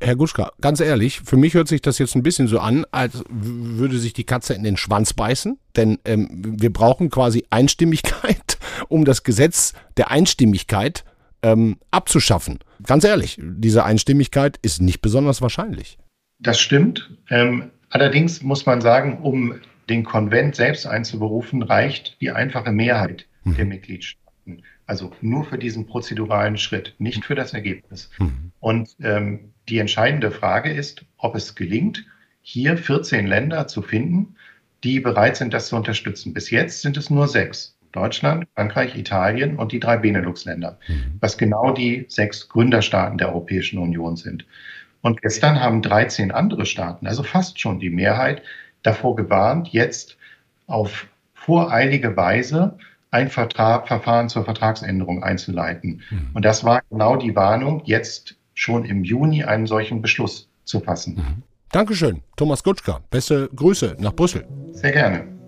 Herr 0.00 0.16
Guschka, 0.16 0.52
ganz 0.60 0.80
ehrlich, 0.80 1.20
für 1.20 1.36
mich 1.36 1.54
hört 1.54 1.68
sich 1.68 1.82
das 1.82 1.98
jetzt 1.98 2.14
ein 2.14 2.22
bisschen 2.22 2.48
so 2.48 2.58
an, 2.58 2.84
als 2.90 3.22
würde 3.28 3.98
sich 3.98 4.12
die 4.12 4.24
Katze 4.24 4.54
in 4.54 4.62
den 4.62 4.76
Schwanz 4.76 5.12
beißen, 5.12 5.58
denn 5.76 5.98
ähm, 6.04 6.28
wir 6.58 6.72
brauchen 6.72 7.10
quasi 7.10 7.44
Einstimmigkeit, 7.50 8.58
um 8.88 9.04
das 9.04 9.22
Gesetz 9.22 9.74
der 9.96 10.10
Einstimmigkeit 10.10 11.04
ähm, 11.42 11.78
abzuschaffen. 11.90 12.58
Ganz 12.86 13.04
ehrlich, 13.04 13.38
diese 13.40 13.84
Einstimmigkeit 13.84 14.58
ist 14.62 14.82
nicht 14.82 15.00
besonders 15.00 15.42
wahrscheinlich. 15.42 15.98
Das 16.38 16.58
stimmt. 16.60 17.10
Ähm, 17.28 17.70
allerdings 17.90 18.42
muss 18.42 18.66
man 18.66 18.80
sagen, 18.80 19.18
um 19.22 19.54
den 19.88 20.04
Konvent 20.04 20.56
selbst 20.56 20.86
einzuberufen, 20.86 21.62
reicht 21.62 22.16
die 22.20 22.30
einfache 22.30 22.72
Mehrheit 22.72 23.26
mhm. 23.44 23.56
der 23.56 23.64
Mitgliedstaaten. 23.66 24.62
Also 24.86 25.12
nur 25.20 25.44
für 25.44 25.58
diesen 25.58 25.86
prozeduralen 25.86 26.56
Schritt, 26.56 26.94
nicht 26.98 27.24
für 27.24 27.34
das 27.34 27.52
Ergebnis. 27.52 28.10
Mhm. 28.18 28.52
Und 28.60 28.96
ähm, 29.00 29.52
die 29.70 29.78
entscheidende 29.78 30.30
Frage 30.30 30.72
ist, 30.72 31.04
ob 31.16 31.34
es 31.34 31.54
gelingt, 31.54 32.04
hier 32.42 32.76
14 32.76 33.26
Länder 33.26 33.66
zu 33.66 33.82
finden, 33.82 34.34
die 34.82 35.00
bereit 35.00 35.36
sind, 35.36 35.54
das 35.54 35.68
zu 35.68 35.76
unterstützen. 35.76 36.34
Bis 36.34 36.50
jetzt 36.50 36.82
sind 36.82 36.96
es 36.96 37.10
nur 37.10 37.28
sechs. 37.28 37.76
Deutschland, 37.92 38.46
Frankreich, 38.54 38.96
Italien 38.96 39.56
und 39.56 39.72
die 39.72 39.80
drei 39.80 39.96
Benelux-Länder, 39.96 40.78
mhm. 40.86 41.18
was 41.20 41.38
genau 41.38 41.72
die 41.72 42.06
sechs 42.08 42.48
Gründerstaaten 42.48 43.18
der 43.18 43.30
Europäischen 43.30 43.78
Union 43.78 44.16
sind. 44.16 44.46
Und 45.02 45.22
gestern 45.22 45.60
haben 45.60 45.82
13 45.82 46.30
andere 46.30 46.66
Staaten, 46.66 47.06
also 47.06 47.22
fast 47.22 47.58
schon 47.58 47.80
die 47.80 47.90
Mehrheit, 47.90 48.42
davor 48.82 49.16
gewarnt, 49.16 49.68
jetzt 49.68 50.18
auf 50.66 51.08
voreilige 51.34 52.16
Weise 52.16 52.78
ein 53.10 53.28
Vertrag, 53.28 53.88
Verfahren 53.88 54.28
zur 54.28 54.44
Vertragsänderung 54.44 55.24
einzuleiten. 55.24 56.02
Mhm. 56.10 56.30
Und 56.34 56.44
das 56.44 56.64
war 56.64 56.82
genau 56.90 57.16
die 57.16 57.34
Warnung, 57.34 57.82
jetzt 57.84 58.36
schon 58.60 58.84
im 58.84 59.04
Juni 59.04 59.44
einen 59.44 59.66
solchen 59.66 60.02
Beschluss 60.02 60.48
zu 60.64 60.80
fassen. 60.80 61.14
Mhm. 61.16 61.42
Dankeschön, 61.72 62.22
Thomas 62.36 62.62
Gutschka. 62.62 63.00
Beste 63.10 63.48
Grüße 63.54 63.96
nach 63.98 64.14
Brüssel. 64.14 64.46
Sehr 64.72 64.92
gerne. 64.92 65.39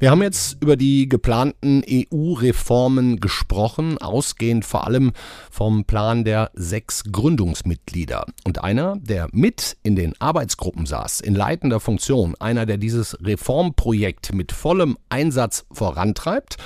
Wir 0.00 0.12
haben 0.12 0.22
jetzt 0.22 0.62
über 0.62 0.76
die 0.76 1.08
geplanten 1.08 1.82
EU-Reformen 1.84 3.18
gesprochen, 3.18 3.98
ausgehend 3.98 4.64
vor 4.64 4.86
allem 4.86 5.10
vom 5.50 5.86
Plan 5.86 6.22
der 6.22 6.52
sechs 6.54 7.02
Gründungsmitglieder. 7.10 8.24
Und 8.44 8.62
einer, 8.62 8.94
der 9.00 9.26
mit 9.32 9.76
in 9.82 9.96
den 9.96 10.14
Arbeitsgruppen 10.20 10.86
saß, 10.86 11.20
in 11.20 11.34
leitender 11.34 11.80
Funktion, 11.80 12.36
einer, 12.38 12.64
der 12.64 12.76
dieses 12.76 13.18
Reformprojekt 13.20 14.32
mit 14.32 14.52
vollem 14.52 14.96
Einsatz 15.08 15.66
vorantreibt, 15.72 16.58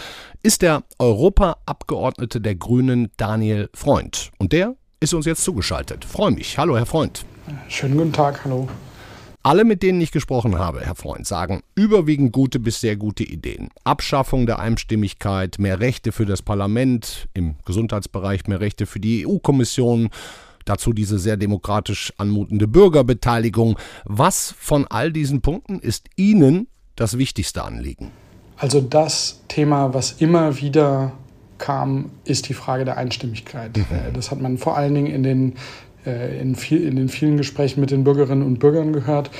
ist 0.42 0.60
der 0.60 0.82
Europaabgeordnete 0.98 2.38
der 2.42 2.56
Grünen 2.56 3.12
Daniel 3.16 3.70
Freund. 3.72 4.30
Und 4.36 4.52
der 4.52 4.74
ist 5.00 5.14
uns 5.14 5.24
jetzt 5.24 5.42
zugeschaltet. 5.42 6.04
Freue 6.04 6.32
mich. 6.32 6.58
Hallo, 6.58 6.76
Herr 6.76 6.84
Freund. 6.84 7.24
Schönen 7.68 7.96
guten 7.96 8.12
Tag. 8.12 8.44
Hallo. 8.44 8.68
Alle, 9.44 9.64
mit 9.64 9.82
denen 9.82 10.00
ich 10.00 10.12
gesprochen 10.12 10.58
habe, 10.58 10.82
Herr 10.82 10.94
Freund, 10.94 11.26
sagen 11.26 11.62
überwiegend 11.74 12.32
gute 12.32 12.60
bis 12.60 12.80
sehr 12.80 12.96
gute 12.96 13.24
Ideen. 13.24 13.70
Abschaffung 13.82 14.46
der 14.46 14.60
Einstimmigkeit, 14.60 15.58
mehr 15.58 15.80
Rechte 15.80 16.12
für 16.12 16.26
das 16.26 16.42
Parlament, 16.42 17.26
im 17.34 17.56
Gesundheitsbereich 17.64 18.46
mehr 18.46 18.60
Rechte 18.60 18.86
für 18.86 19.00
die 19.00 19.26
EU-Kommission, 19.26 20.10
dazu 20.64 20.92
diese 20.92 21.18
sehr 21.18 21.36
demokratisch 21.36 22.12
anmutende 22.18 22.68
Bürgerbeteiligung. 22.68 23.76
Was 24.04 24.54
von 24.56 24.86
all 24.86 25.10
diesen 25.10 25.40
Punkten 25.40 25.80
ist 25.80 26.08
Ihnen 26.14 26.68
das 26.94 27.18
wichtigste 27.18 27.64
Anliegen? 27.64 28.12
Also 28.58 28.80
das 28.80 29.40
Thema, 29.48 29.92
was 29.92 30.12
immer 30.12 30.60
wieder 30.60 31.14
kam, 31.58 32.10
ist 32.24 32.48
die 32.48 32.54
Frage 32.54 32.84
der 32.84 32.96
Einstimmigkeit. 32.96 33.76
Mhm. 33.76 33.86
Äh, 33.90 34.12
das 34.12 34.30
hat 34.30 34.40
man 34.40 34.56
vor 34.56 34.76
allen 34.76 34.94
Dingen 34.94 35.08
in 35.08 35.24
den 35.24 35.54
in, 36.40 36.54
viel, 36.54 36.86
in 36.86 36.96
den 36.96 37.08
vielen 37.08 37.36
Gesprächen 37.36 37.80
mit 37.80 37.90
den 37.90 38.04
Bürgerinnen 38.04 38.42
und 38.42 38.58
Bürgern 38.58 38.92
gehört. 38.92 39.30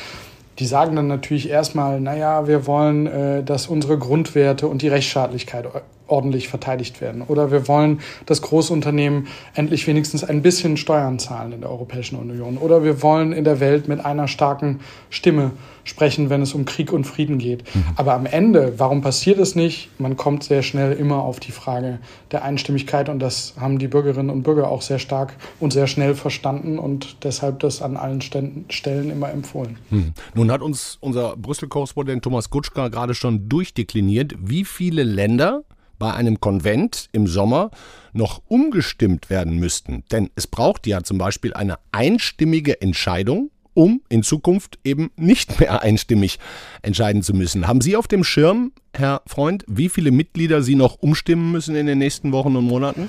Die 0.59 0.67
sagen 0.67 0.97
dann 0.97 1.09
natürlich 1.09 1.49
erstmal, 1.49 2.01
naja, 2.01 2.47
wir 2.47 2.67
wollen, 2.67 3.07
äh, 3.07 3.43
dass 3.43 3.67
unsere 3.67 3.99
Grundwerte 3.99 4.69
und 4.69 4.83
die 4.83 4.89
Rechtsstaatlichkeit 4.89 5.67
ordentlich 6.07 6.49
verteidigt 6.49 7.01
werden. 7.01 7.23
Oder 7.23 7.51
wir 7.51 7.69
wollen, 7.69 8.01
dass 8.27 8.43
Großunternehmen 8.43 9.27
endlich 9.55 9.87
wenigstens 9.87 10.25
ein 10.25 10.43
bisschen 10.43 10.77
Steuern 10.77 11.19
zahlen 11.19 11.53
in 11.53 11.61
der 11.61 11.71
Europäischen 11.71 12.17
Union. 12.17 12.59
Oder 12.59 12.85
wir 12.85 13.03
wollen 13.03 13.33
in 13.33 13.45
der 13.45 13.61
Welt 13.61 13.89
mit 13.89 14.05
einer 14.05 14.29
starken 14.29 14.81
Stimme 15.11 15.53
sprechen, 15.85 16.31
wenn 16.31 16.43
es 16.43 16.55
um 16.55 16.65
Krieg 16.65 16.93
und 16.93 17.05
Frieden 17.05 17.39
geht. 17.39 17.65
Mhm. 17.75 17.85
Aber 17.97 18.15
am 18.15 18.27
Ende, 18.27 18.75
warum 18.79 19.01
passiert 19.01 19.39
es 19.39 19.55
nicht? 19.57 19.89
Man 19.99 20.17
kommt 20.17 20.45
sehr 20.45 20.63
schnell 20.63 20.93
immer 20.93 21.23
auf 21.23 21.41
die 21.41 21.51
Frage 21.51 21.99
der 22.31 22.45
Einstimmigkeit 22.45 23.09
und 23.09 23.19
das 23.19 23.55
haben 23.59 23.79
die 23.79 23.89
Bürgerinnen 23.89 24.31
und 24.31 24.43
Bürger 24.43 24.69
auch 24.69 24.83
sehr 24.83 25.01
stark 25.01 25.35
und 25.59 25.73
sehr 25.73 25.89
schnell 25.89 26.15
verstanden 26.15 26.79
und 26.79 27.25
deshalb 27.25 27.61
das 27.61 27.83
an 27.83 27.97
allen 27.97 28.21
Stellen 28.23 29.11
immer 29.11 29.31
empfohlen. 29.31 29.79
Mhm. 29.91 30.13
Nun 30.35 30.53
hat 30.53 30.63
uns 30.63 30.99
unser 31.01 31.37
Brüssel-Korrespondent 31.37 32.23
Thomas 32.23 32.51
Gutschka 32.51 32.89
gerade 32.89 33.15
schon 33.15 33.49
durchdekliniert, 33.49 34.35
wie 34.39 34.65
viele 34.65 35.03
Länder 35.03 35.65
bei 36.03 36.15
einem 36.15 36.41
Konvent 36.41 37.09
im 37.13 37.29
Sommer 37.29 37.71
noch 38.13 38.43
umgestimmt 38.49 39.31
werden 39.31 39.61
müssten. 39.61 40.03
Denn 40.11 40.31
es 40.35 40.49
braucht 40.49 40.89
ja 40.89 41.05
zum 41.05 41.17
Beispiel 41.17 41.55
eine 41.55 41.79
einstimmige 41.93 42.81
Entscheidung, 42.81 43.53
um 43.73 44.01
in 44.09 44.25
Zukunft 44.25 44.81
eben 44.83 45.13
nicht 45.15 45.61
mehr 45.61 45.83
einstimmig 45.83 46.41
entscheiden 46.83 47.23
zu 47.23 47.35
müssen. 47.35 47.69
Haben 47.69 47.81
Sie 47.81 47.95
auf 47.95 48.09
dem 48.09 48.25
Schirm, 48.25 48.73
Herr 48.93 49.23
Freund, 49.29 49.65
wie 49.69 49.89
viele 49.89 50.11
Mitglieder 50.11 50.65
Sie 50.65 50.75
noch 50.75 50.97
umstimmen 50.97 51.53
müssen 51.53 51.77
in 51.77 51.87
den 51.87 51.99
nächsten 51.99 52.33
Wochen 52.33 52.57
und 52.57 52.65
Monaten? 52.65 53.09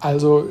Also 0.00 0.48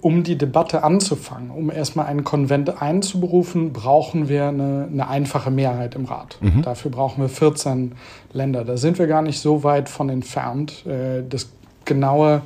um 0.00 0.22
die 0.22 0.36
Debatte 0.36 0.84
anzufangen, 0.84 1.50
um 1.50 1.70
erstmal 1.70 2.06
einen 2.06 2.24
Konvent 2.24 2.80
einzuberufen, 2.80 3.72
brauchen 3.72 4.28
wir 4.28 4.48
eine, 4.48 4.88
eine 4.90 5.08
einfache 5.08 5.50
Mehrheit 5.50 5.94
im 5.94 6.04
Rat. 6.04 6.38
Mhm. 6.40 6.62
Dafür 6.62 6.90
brauchen 6.90 7.22
wir 7.22 7.28
14 7.28 7.92
Länder. 8.32 8.64
Da 8.64 8.76
sind 8.76 8.98
wir 8.98 9.06
gar 9.06 9.22
nicht 9.22 9.40
so 9.40 9.64
weit 9.64 9.88
von 9.88 10.08
entfernt. 10.08 10.84
Äh, 10.86 11.22
das 11.28 11.48
genaue 11.84 12.42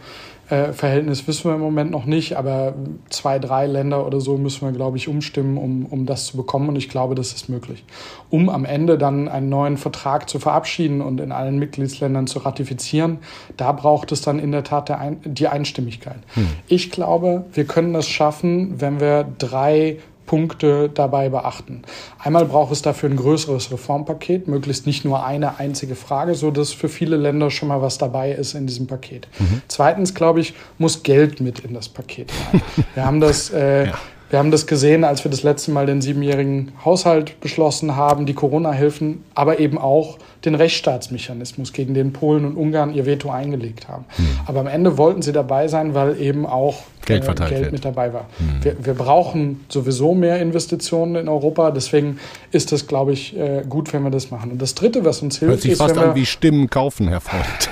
äh, 0.48 0.72
Verhältnis 0.72 1.26
wissen 1.26 1.50
wir 1.50 1.54
im 1.54 1.60
Moment 1.60 1.90
noch 1.90 2.04
nicht, 2.04 2.36
aber 2.36 2.74
zwei, 3.08 3.38
drei 3.38 3.66
Länder 3.66 4.06
oder 4.06 4.20
so 4.20 4.36
müssen 4.36 4.66
wir, 4.66 4.72
glaube 4.72 4.96
ich, 4.96 5.08
umstimmen, 5.08 5.56
um, 5.56 5.86
um 5.86 6.06
das 6.06 6.26
zu 6.26 6.36
bekommen. 6.36 6.68
Und 6.68 6.76
ich 6.76 6.88
glaube, 6.88 7.14
das 7.14 7.32
ist 7.32 7.48
möglich. 7.48 7.84
Um 8.30 8.48
am 8.48 8.64
Ende 8.64 8.98
dann 8.98 9.28
einen 9.28 9.48
neuen 9.48 9.76
Vertrag 9.76 10.28
zu 10.28 10.38
verabschieden 10.38 11.00
und 11.00 11.20
in 11.20 11.32
allen 11.32 11.58
Mitgliedsländern 11.58 12.26
zu 12.26 12.40
ratifizieren, 12.40 13.18
da 13.56 13.72
braucht 13.72 14.12
es 14.12 14.20
dann 14.20 14.38
in 14.38 14.52
der 14.52 14.64
Tat 14.64 14.88
der 14.88 14.98
Ein 15.00 15.20
die 15.24 15.48
Einstimmigkeit. 15.48 16.18
Hm. 16.34 16.48
Ich 16.66 16.90
glaube, 16.90 17.44
wir 17.52 17.64
können 17.64 17.92
das 17.92 18.08
schaffen, 18.08 18.80
wenn 18.80 19.00
wir 19.00 19.26
drei 19.38 19.98
Punkte 20.32 20.88
dabei 20.88 21.28
beachten. 21.28 21.82
Einmal 22.18 22.46
braucht 22.46 22.72
es 22.72 22.80
dafür 22.80 23.10
ein 23.10 23.16
größeres 23.16 23.70
Reformpaket, 23.70 24.48
möglichst 24.48 24.86
nicht 24.86 25.04
nur 25.04 25.26
eine 25.26 25.58
einzige 25.58 25.94
Frage, 25.94 26.34
so 26.34 26.50
dass 26.50 26.72
für 26.72 26.88
viele 26.88 27.18
Länder 27.18 27.50
schon 27.50 27.68
mal 27.68 27.82
was 27.82 27.98
dabei 27.98 28.32
ist 28.32 28.54
in 28.54 28.66
diesem 28.66 28.86
Paket. 28.86 29.28
Mhm. 29.38 29.60
Zweitens, 29.68 30.14
glaube 30.14 30.40
ich, 30.40 30.54
muss 30.78 31.02
Geld 31.02 31.42
mit 31.42 31.58
in 31.58 31.74
das 31.74 31.90
Paket 31.90 32.32
rein. 32.50 32.62
Wir 32.94 33.04
haben 33.04 33.20
das 33.20 33.50
äh, 33.50 33.88
ja. 33.88 33.98
Wir 34.32 34.38
haben 34.38 34.50
das 34.50 34.66
gesehen, 34.66 35.04
als 35.04 35.24
wir 35.24 35.30
das 35.30 35.42
letzte 35.42 35.72
Mal 35.72 35.84
den 35.84 36.00
siebenjährigen 36.00 36.72
Haushalt 36.86 37.38
beschlossen 37.40 37.96
haben, 37.96 38.24
die 38.24 38.32
Corona-Hilfen, 38.32 39.22
aber 39.34 39.60
eben 39.60 39.76
auch 39.76 40.16
den 40.46 40.54
Rechtsstaatsmechanismus, 40.54 41.74
gegen 41.74 41.92
den 41.92 42.14
Polen 42.14 42.46
und 42.46 42.56
Ungarn 42.56 42.94
ihr 42.94 43.04
Veto 43.04 43.30
eingelegt 43.30 43.88
haben. 43.88 44.06
Hm. 44.16 44.26
Aber 44.46 44.60
am 44.60 44.68
Ende 44.68 44.96
wollten 44.96 45.20
sie 45.20 45.32
dabei 45.32 45.68
sein, 45.68 45.94
weil 45.94 46.18
eben 46.18 46.46
auch 46.46 46.76
Geld, 47.04 47.28
äh, 47.28 47.48
Geld 47.48 47.72
mit 47.72 47.84
dabei 47.84 48.12
war. 48.12 48.26
Hm. 48.38 48.64
Wir, 48.64 48.76
wir, 48.84 48.94
brauchen 48.94 49.64
sowieso 49.68 50.14
mehr 50.14 50.40
Investitionen 50.40 51.16
in 51.16 51.28
Europa, 51.28 51.70
deswegen 51.70 52.18
ist 52.52 52.72
das, 52.72 52.86
glaube 52.86 53.12
ich, 53.12 53.36
äh, 53.36 53.62
gut, 53.68 53.92
wenn 53.92 54.02
wir 54.02 54.10
das 54.10 54.30
machen. 54.30 54.52
Und 54.52 54.62
das 54.62 54.74
Dritte, 54.74 55.04
was 55.04 55.20
uns 55.22 55.38
hilft, 55.38 55.50
Hört 55.50 55.60
sich 55.62 55.72
ist, 55.72 55.78
fast 55.78 55.98
an 55.98 56.14
wie 56.14 56.26
Stimmen 56.26 56.70
kaufen, 56.70 57.08
Herr 57.08 57.20
Freund. 57.20 57.70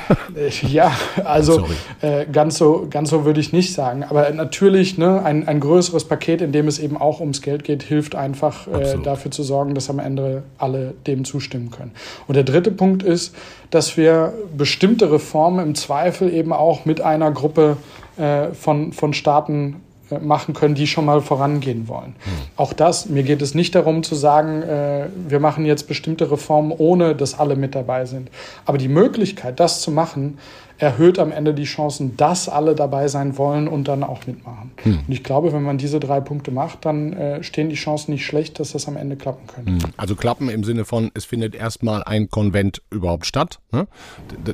ja, 0.62 0.92
also 1.25 1.64
äh, 2.01 2.27
ganz 2.27 2.59
so, 2.59 2.87
ganz 2.90 3.11
so 3.11 3.25
würde 3.25 3.40
ich 3.40 3.53
nicht 3.53 3.73
sagen. 3.73 4.05
Aber 4.05 4.31
natürlich 4.31 4.99
ne, 4.99 5.23
ein, 5.25 5.46
ein 5.46 5.61
größeres 5.61 6.05
Paket, 6.05 6.42
in 6.42 6.49
in 6.50 6.52
dem 6.52 6.66
es 6.66 6.80
eben 6.80 6.96
auch 6.96 7.20
ums 7.20 7.42
Geld 7.42 7.62
geht, 7.62 7.84
hilft 7.84 8.16
einfach 8.16 8.66
äh, 8.66 8.98
dafür 9.04 9.30
zu 9.30 9.44
sorgen, 9.44 9.76
dass 9.76 9.88
am 9.88 10.00
Ende 10.00 10.42
alle 10.58 10.94
dem 11.06 11.24
zustimmen 11.24 11.70
können. 11.70 11.92
Und 12.26 12.34
der 12.34 12.42
dritte 12.42 12.72
Punkt 12.72 13.04
ist, 13.04 13.36
dass 13.70 13.96
wir 13.96 14.34
bestimmte 14.56 15.12
Reformen 15.12 15.64
im 15.64 15.74
Zweifel 15.76 16.34
eben 16.34 16.52
auch 16.52 16.86
mit 16.86 17.00
einer 17.02 17.30
Gruppe 17.30 17.76
äh, 18.16 18.48
von, 18.48 18.92
von 18.92 19.14
Staaten 19.14 19.76
äh, 20.10 20.18
machen 20.18 20.54
können, 20.54 20.74
die 20.74 20.88
schon 20.88 21.04
mal 21.04 21.20
vorangehen 21.20 21.86
wollen. 21.86 22.16
Mhm. 22.16 22.30
Auch 22.56 22.72
das, 22.72 23.08
mir 23.08 23.22
geht 23.22 23.42
es 23.42 23.54
nicht 23.54 23.76
darum 23.76 24.02
zu 24.02 24.16
sagen, 24.16 24.62
äh, 24.62 25.06
wir 25.28 25.38
machen 25.38 25.64
jetzt 25.66 25.86
bestimmte 25.86 26.32
Reformen, 26.32 26.72
ohne 26.76 27.14
dass 27.14 27.38
alle 27.38 27.54
mit 27.54 27.76
dabei 27.76 28.06
sind. 28.06 28.28
Aber 28.64 28.76
die 28.76 28.88
Möglichkeit, 28.88 29.60
das 29.60 29.82
zu 29.82 29.92
machen, 29.92 30.38
erhöht 30.80 31.18
am 31.18 31.30
Ende 31.30 31.52
die 31.52 31.64
Chancen, 31.64 32.16
dass 32.16 32.48
alle 32.48 32.74
dabei 32.74 33.06
sein 33.08 33.36
wollen 33.36 33.68
und 33.68 33.86
dann 33.86 34.02
auch 34.02 34.26
mitmachen. 34.26 34.70
Hm. 34.82 35.00
Und 35.06 35.12
ich 35.12 35.22
glaube, 35.22 35.52
wenn 35.52 35.62
man 35.62 35.76
diese 35.76 36.00
drei 36.00 36.20
Punkte 36.20 36.50
macht, 36.50 36.86
dann 36.86 37.12
äh, 37.12 37.42
stehen 37.42 37.68
die 37.68 37.76
Chancen 37.76 38.12
nicht 38.12 38.24
schlecht, 38.24 38.58
dass 38.58 38.72
das 38.72 38.88
am 38.88 38.96
Ende 38.96 39.16
klappen 39.16 39.46
könnte. 39.46 39.72
Hm. 39.72 39.92
Also 39.98 40.16
klappen 40.16 40.48
im 40.48 40.64
Sinne 40.64 40.86
von, 40.86 41.10
es 41.12 41.26
findet 41.26 41.54
erstmal 41.54 42.02
ein 42.02 42.30
Konvent 42.30 42.80
überhaupt 42.90 43.26
statt. 43.26 43.58
Ne? 43.72 43.86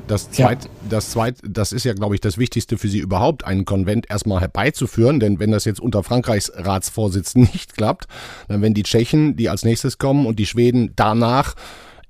Das, 0.09 0.33
zweit, 0.33 0.65
ja. 0.65 0.71
das, 0.91 1.11
zweit, 1.11 1.37
das 1.49 1.73
ist 1.73 1.85
ja, 1.85 1.95
glaube 1.95 2.17
ich, 2.17 2.21
das 2.21 2.39
Wichtigste 2.39 2.77
für 2.77 2.89
Sie 2.89 2.99
überhaupt, 2.99 3.45
einen 3.45 3.65
Konvent 3.65 4.11
erstmal 4.11 4.41
herbeizuführen. 4.41 5.21
Denn 5.21 5.39
wenn 5.39 5.53
das 5.53 5.65
jetzt 5.65 5.81
unter 5.81 6.03
Frankreichs 6.03 6.53
Ratsvorsitz 6.57 7.37
nicht 7.37 7.77
klappt, 7.77 8.09
dann 8.49 8.63
werden 8.63 8.75
die 8.75 8.83
Tschechen, 8.83 9.37
die 9.37 9.49
als 9.49 9.65
nächstes 9.65 9.99
kommen 9.99 10.27
und 10.27 10.41
die 10.41 10.47
Schweden 10.47 10.93
danach 10.97 11.55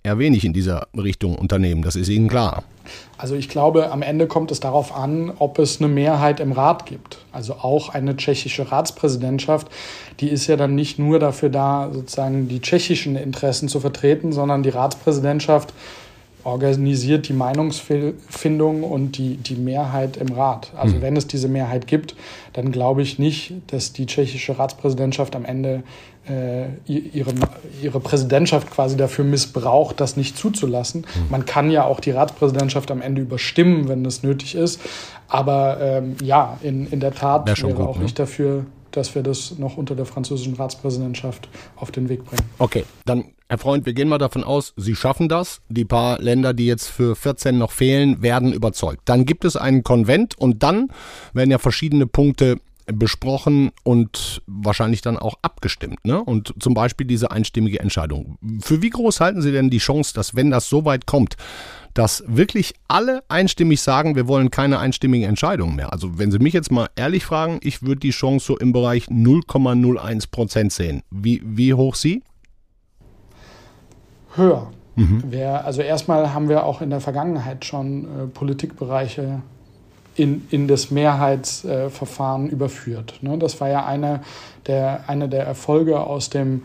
eher 0.07 0.19
wenig 0.19 0.45
in 0.45 0.53
dieser 0.53 0.87
Richtung 0.97 1.37
unternehmen. 1.37 1.83
Das 1.83 1.97
ist 1.97 2.09
Ihnen 2.09 2.29
klar. 2.29 2.62
Also 3.19 3.35
ich 3.35 3.49
glaube, 3.49 3.90
am 3.90 4.03
Ende 4.03 4.29
kommt 4.29 4.53
es 4.53 4.61
darauf 4.61 4.95
an, 4.95 5.33
ob 5.38 5.59
es 5.59 5.81
eine 5.81 5.88
Mehrheit 5.88 6.38
im 6.38 6.53
Rat 6.53 6.87
gibt. 6.87 7.19
Also 7.33 7.55
auch 7.55 7.88
eine 7.88 8.16
tschechische 8.16 8.71
Ratspräsidentschaft, 8.71 9.66
die 10.21 10.29
ist 10.29 10.47
ja 10.47 10.57
dann 10.57 10.77
nicht 10.77 11.01
nur 11.01 11.19
dafür 11.19 11.49
da, 11.49 11.90
sozusagen 11.92 12.47
die 12.47 12.61
tschechischen 12.61 13.16
Interessen 13.16 13.69
zu 13.69 13.81
vertreten, 13.81 14.33
sondern 14.33 14.62
die 14.62 14.69
Ratspräsidentschaft 14.69 15.75
organisiert 16.47 17.29
die 17.29 17.33
Meinungsfindung 17.33 18.85
und 18.85 19.19
die, 19.19 19.37
die 19.37 19.57
Mehrheit 19.57 20.17
im 20.17 20.33
Rat. 20.33 20.71
Also 20.77 20.97
mhm. 20.97 21.03
wenn 21.03 21.17
es 21.17 21.27
diese 21.27 21.49
Mehrheit 21.49 21.89
gibt, 21.89 22.15
dann 22.53 22.71
glaube 22.71 23.03
ich 23.03 23.19
nicht, 23.19 23.55
dass 23.67 23.93
die 23.93 24.07
tschechische 24.07 24.57
Ratspräsidentschaft 24.57 25.35
am 25.35 25.45
Ende 25.45 25.83
äh, 26.29 26.67
ihre, 26.87 27.35
ihre 27.83 27.99
Präsidentschaft 27.99 28.71
quasi 28.71 28.97
dafür 28.97 29.25
missbraucht, 29.25 30.01
das 30.01 30.17
nicht 30.17 30.39
zuzulassen. 30.39 31.01
Mhm. 31.01 31.31
Man 31.31 31.47
kann 31.47 31.69
ja 31.69 31.85
auch 31.85 31.99
die 31.99 32.13
Ratspräsidentschaft 32.13 32.93
am 32.93 33.03
Ende 33.03 33.23
überstimmen, 33.23 33.89
wenn 33.89 34.05
das 34.05 34.23
nötig 34.23 34.55
ist. 34.55 34.81
Aber 35.27 35.79
ähm, 35.81 36.15
ja, 36.23 36.59
in, 36.63 36.87
in 36.87 37.01
der 37.01 37.13
Tat 37.13 37.49
wäre 37.49 37.75
gut, 37.75 37.85
auch 37.85 37.97
ne? 37.97 38.05
nicht 38.05 38.21
dafür, 38.21 38.67
dass 38.93 39.17
wir 39.17 39.25
das 39.25 39.59
noch 39.59 39.77
unter 39.77 39.97
der 39.97 40.07
französischen 40.07 40.55
Ratspräsidentschaft 40.55 41.49
auf 41.75 41.91
den 41.91 42.09
Weg 42.09 42.25
bringen. 42.25 42.45
Okay, 42.59 42.85
dann 43.05 43.25
Herr 43.49 43.59
Freund, 43.59 43.87
wir 43.87 43.93
gehen 43.93 44.09
mal 44.09 44.19
davon 44.19 44.43
aus, 44.43 44.75
Sie 44.77 44.97
schaffen 44.97 45.29
das. 45.29 45.61
Die 45.69 45.85
paar 45.85 46.21
Länder, 46.21 46.53
die 46.53 46.67
jetzt 46.67 46.89
für 46.89 47.15
14 47.15 47.57
noch 47.57 47.71
fehlen, 47.71 48.21
werden 48.21 48.53
überzeugt. 48.53 49.03
Dann 49.05 49.25
gibt 49.25 49.45
es 49.45 49.57
einen 49.57 49.85
Konvent 49.85 50.37
und 50.37 50.65
dann 50.65 50.89
werden 51.33 51.53
ja 51.53 51.59
verschiedene 51.59 52.09
Punkte 52.09 52.57
besprochen 52.87 53.71
und 53.85 54.43
wahrscheinlich 54.47 55.01
dann 55.01 55.17
auch 55.17 55.35
abgestimmt. 55.43 56.05
Ne? 56.05 56.23
Und 56.23 56.55
zum 56.59 56.75
Beispiel 56.75 57.07
diese 57.07 57.31
einstimmige 57.31 57.79
Entscheidung. 57.81 58.37
Für 58.61 58.83
wie 58.83 58.91
groß 58.91 59.21
halten 59.21 59.43
Sie 59.43 59.53
denn 59.53 59.71
die 59.71 59.79
Chance, 59.79 60.13
dass 60.15 60.35
wenn 60.35 60.51
das 60.51 60.69
so 60.69 60.85
weit 60.85 61.07
kommt, 61.07 61.37
dass 61.95 62.25
wirklich 62.27 62.75
alle 62.89 63.23
einstimmig 63.29 63.81
sagen, 63.81 64.17
wir 64.17 64.29
wollen 64.29 64.51
keine 64.51 64.81
einstimmigen 64.81 65.29
Entscheidungen 65.29 65.77
mehr? 65.77 65.93
Also 65.93 66.19
wenn 66.19 66.33
Sie 66.33 66.39
mich 66.39 66.53
jetzt 66.53 66.71
mal 66.73 66.89
ehrlich 66.97 67.25
fragen, 67.25 67.61
ich 67.63 67.83
würde 67.83 68.01
die 68.01 68.11
Chance 68.11 68.47
so 68.47 68.59
im 68.59 68.73
Bereich 68.73 69.07
0,01 69.07 70.31
Prozent 70.31 70.73
sehen. 70.73 71.03
Wie, 71.11 71.43
wie 71.45 71.75
hoch 71.75 71.95
Sie? 71.95 72.23
Höher. 74.37 74.68
Mhm. 74.96 75.25
Wir, 75.29 75.64
also 75.64 75.83
erstmal 75.83 76.33
haben 76.33 76.49
wir 76.49 76.64
auch 76.64 76.81
in 76.81 76.90
der 76.90 77.01
Vergangenheit 77.01 77.64
schon 77.64 78.05
äh, 78.05 78.27
Politikbereiche 78.27 79.42
in, 80.16 80.46
in 80.51 80.66
das 80.66 80.90
Mehrheitsverfahren 80.90 82.49
äh, 82.49 82.53
überführt. 82.53 83.18
Ne? 83.20 83.38
Das 83.38 83.61
war 83.61 83.68
ja 83.68 83.85
eine 83.85 84.20
der, 84.66 85.05
eine 85.07 85.29
der 85.29 85.46
Erfolge 85.46 86.01
aus 86.01 86.31
dem, 86.31 86.62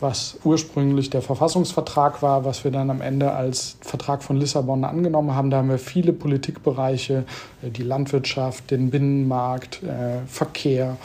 was 0.00 0.38
ursprünglich 0.44 1.10
der 1.10 1.22
Verfassungsvertrag 1.22 2.22
war, 2.22 2.44
was 2.44 2.64
wir 2.64 2.70
dann 2.70 2.90
am 2.90 3.00
Ende 3.00 3.32
als 3.32 3.76
Vertrag 3.80 4.22
von 4.22 4.36
Lissabon 4.36 4.84
angenommen 4.84 5.34
haben. 5.34 5.48
Da 5.48 5.58
haben 5.58 5.70
wir 5.70 5.78
viele 5.78 6.12
Politikbereiche, 6.12 7.24
äh, 7.62 7.70
die 7.70 7.82
Landwirtschaft, 7.82 8.70
den 8.70 8.90
Binnenmarkt, 8.90 9.82
äh, 9.82 10.26
Verkehr, 10.26 10.96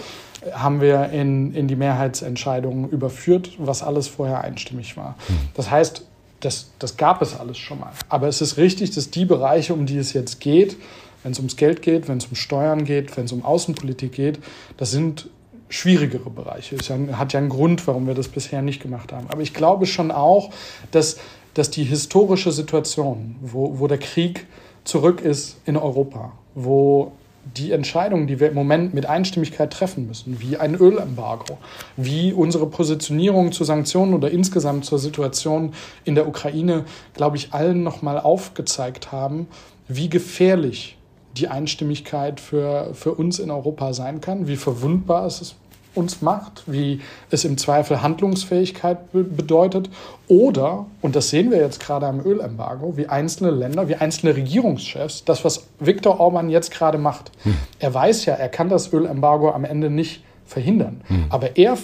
haben 0.53 0.81
wir 0.81 1.09
in, 1.09 1.53
in 1.53 1.67
die 1.67 1.75
Mehrheitsentscheidungen 1.75 2.89
überführt, 2.89 3.51
was 3.57 3.83
alles 3.83 4.07
vorher 4.07 4.41
einstimmig 4.41 4.97
war. 4.97 5.15
Hm. 5.27 5.37
Das 5.53 5.71
heißt, 5.71 6.03
das, 6.39 6.71
das 6.79 6.97
gab 6.97 7.21
es 7.21 7.39
alles 7.39 7.57
schon 7.57 7.79
mal. 7.79 7.91
Aber 8.09 8.27
es 8.27 8.41
ist 8.41 8.57
richtig, 8.57 8.91
dass 8.91 9.09
die 9.09 9.25
Bereiche, 9.25 9.73
um 9.73 9.85
die 9.85 9.97
es 9.97 10.13
jetzt 10.13 10.39
geht, 10.39 10.77
wenn 11.23 11.31
es 11.31 11.39
ums 11.39 11.55
Geld 11.55 11.81
geht, 11.81 12.07
wenn 12.07 12.17
es 12.17 12.25
um 12.25 12.35
Steuern 12.35 12.85
geht, 12.85 13.17
wenn 13.17 13.25
es 13.25 13.31
um 13.31 13.43
Außenpolitik 13.43 14.11
geht, 14.11 14.39
das 14.77 14.91
sind 14.91 15.29
schwierigere 15.69 16.29
Bereiche. 16.29 16.75
Es 16.75 16.89
hat 16.89 17.33
ja 17.33 17.39
einen 17.39 17.49
Grund, 17.49 17.85
warum 17.87 18.07
wir 18.07 18.13
das 18.13 18.29
bisher 18.29 18.61
nicht 18.61 18.81
gemacht 18.81 19.11
haben. 19.11 19.27
Aber 19.29 19.41
ich 19.41 19.53
glaube 19.53 19.85
schon 19.85 20.11
auch, 20.11 20.51
dass, 20.91 21.17
dass 21.53 21.69
die 21.69 21.83
historische 21.83 22.51
Situation, 22.51 23.35
wo, 23.41 23.79
wo 23.79 23.87
der 23.87 23.97
Krieg 23.97 24.45
zurück 24.85 25.21
ist 25.21 25.57
in 25.65 25.75
Europa, 25.75 26.31
wo 26.55 27.11
die 27.55 27.71
Entscheidungen, 27.71 28.27
die 28.27 28.39
wir 28.39 28.49
im 28.49 28.55
Moment 28.55 28.93
mit 28.93 29.05
Einstimmigkeit 29.05 29.71
treffen 29.71 30.07
müssen, 30.07 30.39
wie 30.41 30.57
ein 30.57 30.75
Ölembargo, 30.75 31.57
wie 31.95 32.33
unsere 32.33 32.67
Positionierung 32.67 33.51
zu 33.51 33.63
Sanktionen 33.63 34.13
oder 34.13 34.31
insgesamt 34.31 34.85
zur 34.85 34.99
Situation 34.99 35.73
in 36.03 36.15
der 36.15 36.27
Ukraine, 36.27 36.85
glaube 37.13 37.37
ich, 37.37 37.53
allen 37.53 37.83
nochmal 37.83 38.19
aufgezeigt 38.19 39.11
haben, 39.11 39.47
wie 39.87 40.09
gefährlich 40.09 40.97
die 41.37 41.47
Einstimmigkeit 41.47 42.39
für, 42.39 42.93
für 42.93 43.13
uns 43.13 43.39
in 43.39 43.51
Europa 43.51 43.93
sein 43.93 44.21
kann, 44.21 44.47
wie 44.47 44.55
verwundbar 44.55 45.25
es 45.25 45.41
ist 45.41 45.55
uns 45.97 46.21
macht, 46.21 46.63
wie 46.67 47.01
es 47.31 47.43
im 47.43 47.57
Zweifel 47.57 48.01
Handlungsfähigkeit 48.01 48.99
bedeutet 49.11 49.89
oder, 50.27 50.85
und 51.01 51.15
das 51.15 51.29
sehen 51.29 51.51
wir 51.51 51.57
jetzt 51.57 51.79
gerade 51.79 52.05
am 52.05 52.19
Ölembargo, 52.19 52.95
wie 52.95 53.07
einzelne 53.07 53.51
Länder, 53.51 53.89
wie 53.89 53.95
einzelne 53.95 54.35
Regierungschefs, 54.35 55.25
das, 55.25 55.43
was 55.43 55.67
Viktor 55.79 56.19
Orban 56.19 56.49
jetzt 56.49 56.71
gerade 56.71 56.97
macht. 56.97 57.31
Hm. 57.43 57.55
Er 57.79 57.93
weiß 57.93 58.25
ja, 58.25 58.35
er 58.35 58.49
kann 58.49 58.69
das 58.69 58.93
Ölembargo 58.93 59.51
am 59.51 59.65
Ende 59.65 59.89
nicht 59.89 60.23
verhindern. 60.45 61.01
Hm. 61.07 61.25
Aber 61.29 61.57
er 61.57 61.77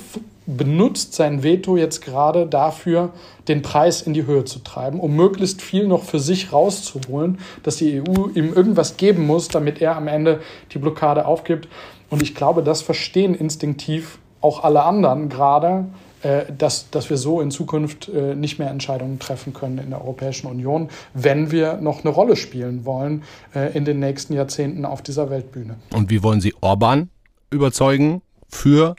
benutzt 0.45 1.13
sein 1.13 1.43
Veto 1.43 1.77
jetzt 1.77 2.01
gerade 2.01 2.45
dafür, 2.45 3.11
den 3.47 3.61
Preis 3.61 4.01
in 4.01 4.13
die 4.13 4.25
Höhe 4.25 4.45
zu 4.45 4.59
treiben, 4.59 4.99
um 4.99 5.15
möglichst 5.15 5.61
viel 5.61 5.87
noch 5.87 6.03
für 6.03 6.19
sich 6.19 6.51
rauszuholen, 6.51 7.39
dass 7.63 7.77
die 7.77 8.01
EU 8.01 8.27
ihm 8.33 8.53
irgendwas 8.53 8.97
geben 8.97 9.25
muss, 9.25 9.47
damit 9.47 9.81
er 9.81 9.95
am 9.95 10.07
Ende 10.07 10.41
die 10.73 10.79
Blockade 10.79 11.25
aufgibt. 11.25 11.67
Und 12.13 12.21
ich 12.21 12.35
glaube, 12.35 12.61
das 12.61 12.83
verstehen 12.83 13.33
instinktiv 13.33 14.19
auch 14.39 14.63
alle 14.63 14.83
anderen 14.83 15.29
gerade, 15.29 15.85
äh, 16.21 16.43
dass, 16.55 16.91
dass 16.91 17.09
wir 17.09 17.17
so 17.17 17.41
in 17.41 17.49
Zukunft 17.49 18.07
äh, 18.07 18.35
nicht 18.35 18.59
mehr 18.59 18.69
Entscheidungen 18.69 19.17
treffen 19.17 19.51
können 19.51 19.79
in 19.79 19.89
der 19.89 19.99
Europäischen 19.99 20.45
Union, 20.45 20.89
wenn 21.15 21.49
wir 21.49 21.77
noch 21.77 22.05
eine 22.05 22.13
Rolle 22.13 22.35
spielen 22.35 22.85
wollen 22.85 23.23
äh, 23.55 23.75
in 23.75 23.83
den 23.83 23.99
nächsten 23.99 24.33
Jahrzehnten 24.33 24.85
auf 24.85 25.01
dieser 25.01 25.31
Weltbühne. 25.31 25.77
Und 25.91 26.11
wie 26.11 26.21
wollen 26.21 26.39
Sie 26.39 26.53
Orban 26.61 27.09
überzeugen 27.49 28.21
für 28.47 28.95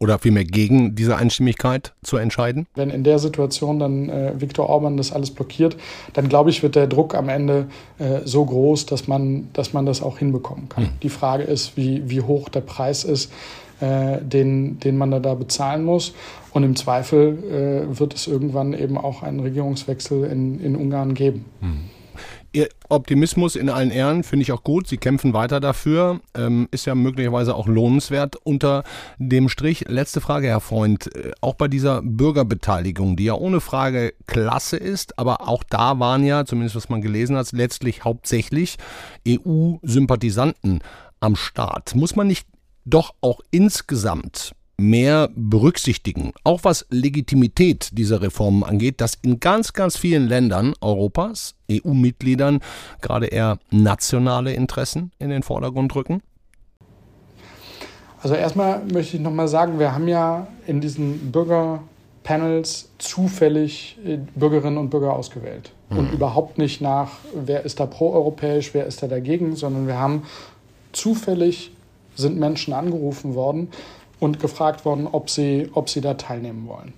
oder 0.00 0.18
vielmehr 0.18 0.44
gegen 0.44 0.94
diese 0.94 1.16
Einstimmigkeit 1.16 1.92
zu 2.02 2.16
entscheiden? 2.16 2.66
Wenn 2.74 2.90
in 2.90 3.04
der 3.04 3.18
Situation 3.18 3.78
dann 3.78 4.08
äh, 4.08 4.40
Viktor 4.40 4.68
Orban 4.68 4.96
das 4.96 5.12
alles 5.12 5.30
blockiert, 5.30 5.76
dann 6.14 6.28
glaube 6.28 6.50
ich, 6.50 6.62
wird 6.62 6.74
der 6.74 6.86
Druck 6.86 7.14
am 7.14 7.28
Ende 7.28 7.66
äh, 7.98 8.20
so 8.24 8.44
groß, 8.44 8.86
dass 8.86 9.06
man, 9.06 9.48
dass 9.52 9.72
man 9.72 9.86
das 9.86 10.02
auch 10.02 10.18
hinbekommen 10.18 10.68
kann. 10.68 10.84
Hm. 10.84 10.90
Die 11.02 11.10
Frage 11.10 11.44
ist, 11.44 11.76
wie, 11.76 12.08
wie 12.08 12.22
hoch 12.22 12.48
der 12.48 12.62
Preis 12.62 13.04
ist, 13.04 13.30
äh, 13.80 14.22
den, 14.22 14.80
den 14.80 14.96
man 14.96 15.10
da, 15.10 15.20
da 15.20 15.34
bezahlen 15.34 15.84
muss. 15.84 16.14
Und 16.52 16.64
im 16.64 16.76
Zweifel 16.76 17.86
äh, 17.92 17.98
wird 17.98 18.14
es 18.14 18.26
irgendwann 18.26 18.72
eben 18.72 18.96
auch 18.96 19.22
einen 19.22 19.40
Regierungswechsel 19.40 20.24
in, 20.24 20.60
in 20.60 20.76
Ungarn 20.76 21.14
geben. 21.14 21.44
Hm. 21.60 21.84
Ihr 22.52 22.68
Optimismus 22.88 23.54
in 23.54 23.68
allen 23.68 23.92
Ehren 23.92 24.24
finde 24.24 24.42
ich 24.42 24.50
auch 24.50 24.64
gut. 24.64 24.88
Sie 24.88 24.96
kämpfen 24.96 25.32
weiter 25.32 25.60
dafür. 25.60 26.20
Ähm, 26.34 26.66
ist 26.72 26.84
ja 26.84 26.96
möglicherweise 26.96 27.54
auch 27.54 27.68
lohnenswert 27.68 28.34
unter 28.42 28.82
dem 29.18 29.48
Strich. 29.48 29.84
Letzte 29.88 30.20
Frage, 30.20 30.48
Herr 30.48 30.60
Freund. 30.60 31.14
Äh, 31.14 31.30
auch 31.40 31.54
bei 31.54 31.68
dieser 31.68 32.02
Bürgerbeteiligung, 32.02 33.16
die 33.16 33.24
ja 33.24 33.34
ohne 33.34 33.60
Frage 33.60 34.14
klasse 34.26 34.76
ist, 34.76 35.16
aber 35.18 35.48
auch 35.48 35.62
da 35.62 36.00
waren 36.00 36.24
ja, 36.24 36.44
zumindest 36.44 36.74
was 36.74 36.88
man 36.88 37.02
gelesen 37.02 37.36
hat, 37.36 37.52
letztlich 37.52 38.04
hauptsächlich 38.04 38.78
EU-Sympathisanten 39.28 40.80
am 41.20 41.36
Start. 41.36 41.94
Muss 41.94 42.16
man 42.16 42.26
nicht 42.26 42.48
doch 42.84 43.14
auch 43.20 43.40
insgesamt 43.52 44.52
mehr 44.80 45.30
berücksichtigen, 45.34 46.32
auch 46.42 46.64
was 46.64 46.86
Legitimität 46.90 47.90
dieser 47.92 48.22
Reformen 48.22 48.64
angeht, 48.64 49.00
dass 49.00 49.14
in 49.22 49.38
ganz, 49.38 49.72
ganz 49.72 49.96
vielen 49.96 50.26
Ländern 50.26 50.74
Europas, 50.80 51.54
EU-Mitgliedern, 51.70 52.60
gerade 53.00 53.26
eher 53.26 53.58
nationale 53.70 54.52
Interessen 54.54 55.12
in 55.18 55.30
den 55.30 55.42
Vordergrund 55.42 55.94
rücken? 55.94 56.22
Also 58.22 58.34
erstmal 58.34 58.82
möchte 58.92 59.16
ich 59.16 59.22
nochmal 59.22 59.48
sagen, 59.48 59.78
wir 59.78 59.94
haben 59.94 60.08
ja 60.08 60.46
in 60.66 60.80
diesen 60.80 61.32
Bürgerpanels 61.32 62.90
zufällig 62.98 63.98
äh, 64.04 64.18
Bürgerinnen 64.34 64.78
und 64.78 64.90
Bürger 64.90 65.14
ausgewählt. 65.14 65.72
Mhm. 65.90 65.98
Und 65.98 66.12
überhaupt 66.12 66.58
nicht 66.58 66.80
nach, 66.80 67.12
wer 67.34 67.64
ist 67.64 67.80
da 67.80 67.86
proeuropäisch, 67.86 68.74
wer 68.74 68.86
ist 68.86 69.02
da 69.02 69.06
dagegen, 69.06 69.56
sondern 69.56 69.86
wir 69.86 69.98
haben 69.98 70.24
zufällig 70.92 71.72
sind 72.16 72.38
Menschen 72.38 72.74
angerufen 72.74 73.34
worden 73.34 73.68
und 74.20 74.38
gefragt 74.38 74.84
worden, 74.84 75.08
ob 75.10 75.30
sie, 75.30 75.70
ob 75.74 75.88
sie 75.88 76.00
da 76.00 76.14
teilnehmen 76.14 76.68
wollen. 76.68 76.92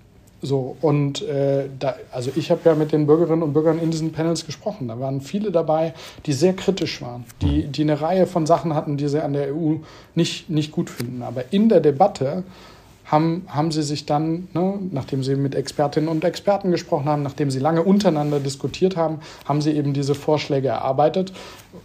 So, 0.44 0.76
und 0.80 1.22
äh, 1.22 1.68
da, 1.78 1.94
also 2.10 2.32
ich 2.34 2.50
habe 2.50 2.60
ja 2.64 2.74
mit 2.74 2.90
den 2.90 3.06
Bürgerinnen 3.06 3.44
und 3.44 3.52
Bürgern 3.52 3.78
in 3.78 3.92
diesen 3.92 4.10
Panels 4.10 4.44
gesprochen. 4.44 4.88
Da 4.88 4.98
waren 4.98 5.20
viele 5.20 5.52
dabei, 5.52 5.94
die 6.26 6.32
sehr 6.32 6.52
kritisch 6.52 7.00
waren, 7.00 7.24
die, 7.40 7.68
die 7.68 7.82
eine 7.82 8.00
Reihe 8.00 8.26
von 8.26 8.44
Sachen 8.44 8.74
hatten, 8.74 8.96
die 8.96 9.06
sie 9.06 9.22
an 9.22 9.34
der 9.34 9.54
EU 9.54 9.76
nicht, 10.16 10.50
nicht 10.50 10.72
gut 10.72 10.90
finden. 10.90 11.22
Aber 11.22 11.52
in 11.52 11.68
der 11.68 11.78
Debatte 11.78 12.42
haben, 13.04 13.46
haben 13.48 13.72
sie 13.72 13.82
sich 13.82 14.06
dann, 14.06 14.48
ne, 14.54 14.78
nachdem 14.90 15.22
sie 15.22 15.34
mit 15.36 15.54
Expertinnen 15.54 16.08
und 16.08 16.24
Experten 16.24 16.70
gesprochen 16.70 17.06
haben, 17.06 17.22
nachdem 17.22 17.50
sie 17.50 17.58
lange 17.58 17.82
untereinander 17.82 18.40
diskutiert 18.40 18.96
haben, 18.96 19.18
haben 19.44 19.60
sie 19.60 19.72
eben 19.72 19.92
diese 19.92 20.14
Vorschläge 20.14 20.68
erarbeitet, 20.68 21.32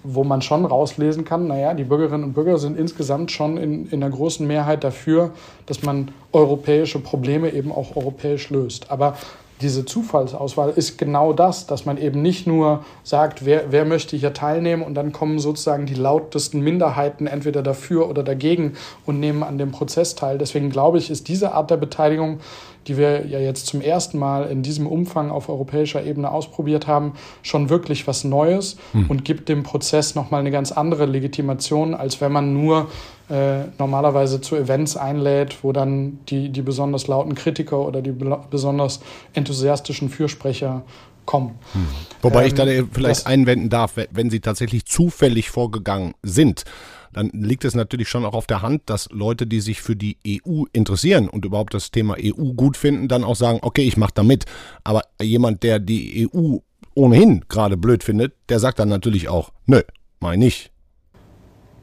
wo 0.03 0.23
man 0.23 0.41
schon 0.41 0.65
rauslesen 0.65 1.25
kann, 1.25 1.47
naja, 1.47 1.73
die 1.73 1.84
Bürgerinnen 1.84 2.23
und 2.23 2.34
Bürger 2.34 2.58
sind 2.58 2.77
insgesamt 2.77 3.32
schon 3.32 3.58
in, 3.58 3.89
in 3.89 4.03
einer 4.03 4.13
großen 4.13 4.45
Mehrheit 4.45 4.84
dafür, 4.84 5.32
dass 5.65 5.84
man 5.84 6.10
europäische 6.32 6.99
Probleme 6.99 7.51
eben 7.51 7.71
auch 7.71 7.95
europäisch 7.95 8.49
löst. 8.49 8.91
Aber 8.91 9.17
diese 9.61 9.85
Zufallsauswahl 9.85 10.69
ist 10.75 10.97
genau 10.97 11.33
das, 11.33 11.65
dass 11.65 11.85
man 11.85 11.97
eben 11.97 12.21
nicht 12.21 12.45
nur 12.45 12.85
sagt, 13.03 13.45
wer, 13.45 13.71
wer 13.71 13.85
möchte 13.85 14.15
hier 14.15 14.33
teilnehmen 14.33 14.83
und 14.83 14.93
dann 14.93 15.11
kommen 15.11 15.39
sozusagen 15.39 15.85
die 15.85 15.95
lautesten 15.95 16.61
Minderheiten 16.61 17.25
entweder 17.25 17.63
dafür 17.63 18.09
oder 18.09 18.23
dagegen 18.23 18.73
und 19.05 19.19
nehmen 19.19 19.41
an 19.43 19.57
dem 19.57 19.71
Prozess 19.71 20.15
teil. 20.15 20.37
Deswegen 20.37 20.69
glaube 20.69 20.99
ich, 20.99 21.09
ist 21.09 21.27
diese 21.27 21.53
Art 21.53 21.71
der 21.71 21.77
Beteiligung, 21.77 22.39
die 22.88 22.97
wir 22.97 23.26
ja 23.28 23.39
jetzt 23.39 23.67
zum 23.67 23.82
ersten 23.82 24.17
Mal 24.17 24.50
in 24.50 24.63
diesem 24.63 24.88
Umfang 24.88 25.30
auf 25.30 25.50
europäischer 25.50 26.04
Ebene 26.04 26.32
ausprobiert 26.32 26.88
haben, 26.88 27.13
schon 27.41 27.69
wirklich 27.69 28.08
was 28.08 28.23
Neues 28.23 28.78
hm. 28.93 29.10
und 29.10 29.26
gibt 29.26 29.50
dem 29.50 29.63
Prozess 29.63 30.15
nochmal 30.15 30.39
eine 30.39 30.52
ganz 30.52 30.71
andere 30.71 31.06
Legitimation, 31.06 31.93
als 31.93 32.21
wenn 32.21 32.32
man 32.32 32.54
nur 32.54 32.89
äh, 33.30 33.65
normalerweise 33.78 34.39
zu 34.39 34.56
Events 34.56 34.95
einlädt, 34.95 35.58
wo 35.63 35.73
dann 35.73 36.19
die, 36.30 36.50
die 36.50 36.62
besonders 36.62 37.08
lauten 37.08 37.36
Kritiker 37.36 37.80
oder 37.80 38.02
die 38.02 38.13
besonders 38.50 39.02
enthusiastischen 39.34 40.10
Fürsprecher 40.10 40.84
kommen. 41.26 41.60
Hm. 41.73 41.88
Wobei 42.21 42.41
ähm, 42.43 42.47
ich 42.47 42.54
da 42.54 42.65
vielleicht 42.91 43.28
einwenden 43.28 43.69
darf, 43.69 43.93
wenn 44.12 44.30
Sie 44.30 44.39
tatsächlich 44.39 44.86
zufällig 44.86 45.50
vorgegangen 45.50 46.13
sind, 46.23 46.63
dann 47.13 47.29
liegt 47.33 47.65
es 47.65 47.75
natürlich 47.75 48.09
schon 48.09 48.25
auch 48.25 48.33
auf 48.33 48.47
der 48.47 48.61
Hand, 48.61 48.83
dass 48.85 49.09
Leute, 49.11 49.47
die 49.47 49.61
sich 49.61 49.81
für 49.81 49.95
die 49.95 50.17
EU 50.27 50.63
interessieren 50.73 51.29
und 51.29 51.45
überhaupt 51.45 51.73
das 51.73 51.91
Thema 51.91 52.15
EU 52.19 52.53
gut 52.53 52.77
finden, 52.77 53.07
dann 53.07 53.23
auch 53.23 53.35
sagen, 53.35 53.59
okay, 53.61 53.83
ich 53.83 53.97
mache 53.97 54.13
da 54.13 54.23
mit. 54.23 54.45
Aber 54.83 55.01
jemand, 55.21 55.63
der 55.63 55.79
die 55.79 56.29
EU 56.33 56.57
ohnehin 56.95 57.45
gerade 57.49 57.77
blöd 57.77 58.03
findet, 58.03 58.33
der 58.49 58.59
sagt 58.59 58.79
dann 58.79 58.89
natürlich 58.89 59.29
auch, 59.29 59.51
nö, 59.65 59.81
meine 60.19 60.43
nicht. 60.43 60.71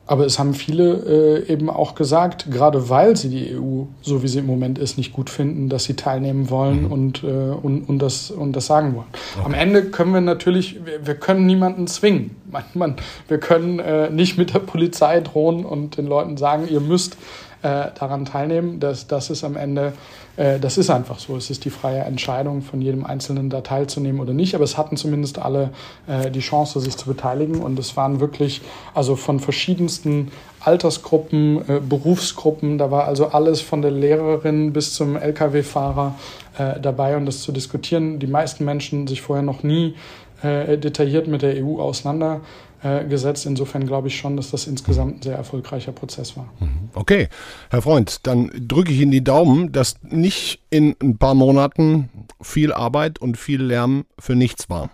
Aber 0.06 0.26
es 0.26 0.38
haben 0.38 0.52
viele 0.52 1.44
äh, 1.46 1.52
eben 1.52 1.70
auch 1.70 1.94
gesagt, 1.94 2.50
gerade 2.50 2.90
weil 2.90 3.16
sie 3.16 3.30
die 3.30 3.56
EU, 3.56 3.84
so 4.02 4.22
wie 4.22 4.28
sie 4.28 4.40
im 4.40 4.46
Moment 4.46 4.78
ist, 4.78 4.98
nicht 4.98 5.14
gut 5.14 5.30
finden, 5.30 5.70
dass 5.70 5.84
sie 5.84 5.94
teilnehmen 5.94 6.50
wollen 6.50 6.84
mhm. 6.84 6.92
und, 6.92 7.24
äh, 7.24 7.26
und, 7.26 7.88
und, 7.88 7.98
das, 8.00 8.30
und 8.30 8.54
das 8.54 8.66
sagen 8.66 8.94
wollen. 8.96 9.06
Okay. 9.36 9.46
Am 9.46 9.54
Ende 9.54 9.84
können 9.86 10.12
wir 10.12 10.20
natürlich, 10.20 10.84
wir, 10.84 11.06
wir 11.06 11.14
können 11.14 11.46
niemanden 11.46 11.86
zwingen. 11.86 12.36
Man, 12.50 12.64
man, 12.74 12.96
wir 13.28 13.38
können 13.38 13.78
äh, 13.78 14.10
nicht 14.10 14.36
mit 14.36 14.52
der 14.52 14.58
Polizei 14.58 15.20
drohen 15.20 15.64
und 15.64 15.96
den 15.96 16.06
Leuten 16.06 16.36
sagen, 16.36 16.68
ihr 16.70 16.80
müsst 16.80 17.16
äh, 17.64 17.90
daran 17.98 18.24
teilnehmen. 18.24 18.78
Das, 18.78 19.08
das 19.08 19.30
ist 19.30 19.42
am 19.42 19.56
Ende 19.56 19.94
äh, 20.36 20.58
das 20.58 20.78
ist 20.78 20.90
einfach 20.90 21.18
so. 21.18 21.36
Es 21.36 21.50
ist 21.50 21.64
die 21.64 21.70
freie 21.70 22.00
Entscheidung 22.00 22.62
von 22.62 22.80
jedem 22.80 23.04
Einzelnen, 23.04 23.50
da 23.50 23.60
teilzunehmen 23.60 24.20
oder 24.20 24.32
nicht. 24.32 24.54
Aber 24.54 24.64
es 24.64 24.76
hatten 24.76 24.96
zumindest 24.96 25.38
alle 25.38 25.70
äh, 26.06 26.30
die 26.30 26.40
Chance, 26.40 26.80
sich 26.80 26.96
zu 26.96 27.06
beteiligen. 27.06 27.60
Und 27.60 27.78
es 27.78 27.96
waren 27.96 28.20
wirklich, 28.20 28.60
also 28.94 29.16
von 29.16 29.40
verschiedensten 29.40 30.30
Altersgruppen, 30.60 31.68
äh, 31.68 31.80
Berufsgruppen, 31.80 32.78
da 32.78 32.90
war 32.90 33.04
also 33.04 33.28
alles 33.28 33.60
von 33.60 33.82
der 33.82 33.90
Lehrerin 33.90 34.72
bis 34.72 34.94
zum 34.94 35.16
Lkw-Fahrer 35.16 36.14
äh, 36.58 36.80
dabei, 36.80 37.16
um 37.16 37.26
das 37.26 37.42
zu 37.42 37.52
diskutieren. 37.52 38.18
Die 38.18 38.26
meisten 38.26 38.64
Menschen 38.64 39.06
sich 39.06 39.20
vorher 39.22 39.42
noch 39.42 39.62
nie 39.62 39.94
äh, 40.42 40.78
detailliert 40.78 41.26
mit 41.26 41.42
der 41.42 41.64
EU 41.64 41.80
auseinander 41.80 42.40
äh, 42.82 43.04
gesetzt. 43.06 43.46
Insofern 43.46 43.86
glaube 43.86 44.08
ich 44.08 44.18
schon, 44.18 44.36
dass 44.36 44.50
das 44.50 44.66
insgesamt 44.66 45.16
ein 45.16 45.22
sehr 45.22 45.36
erfolgreicher 45.36 45.92
Prozess 45.92 46.36
war. 46.36 46.52
Mhm. 46.60 46.90
Okay, 46.94 47.28
Herr 47.70 47.80
Freund, 47.80 48.26
dann 48.26 48.50
drücke 48.54 48.92
ich 48.92 49.00
Ihnen 49.00 49.10
die 49.10 49.24
Daumen, 49.24 49.72
dass 49.72 49.96
nicht 50.02 50.60
in 50.68 50.94
ein 51.02 51.16
paar 51.16 51.34
Monaten 51.34 52.10
viel 52.42 52.72
Arbeit 52.72 53.20
und 53.20 53.38
viel 53.38 53.62
Lärm 53.62 54.04
für 54.18 54.34
nichts 54.34 54.68
war. 54.68 54.90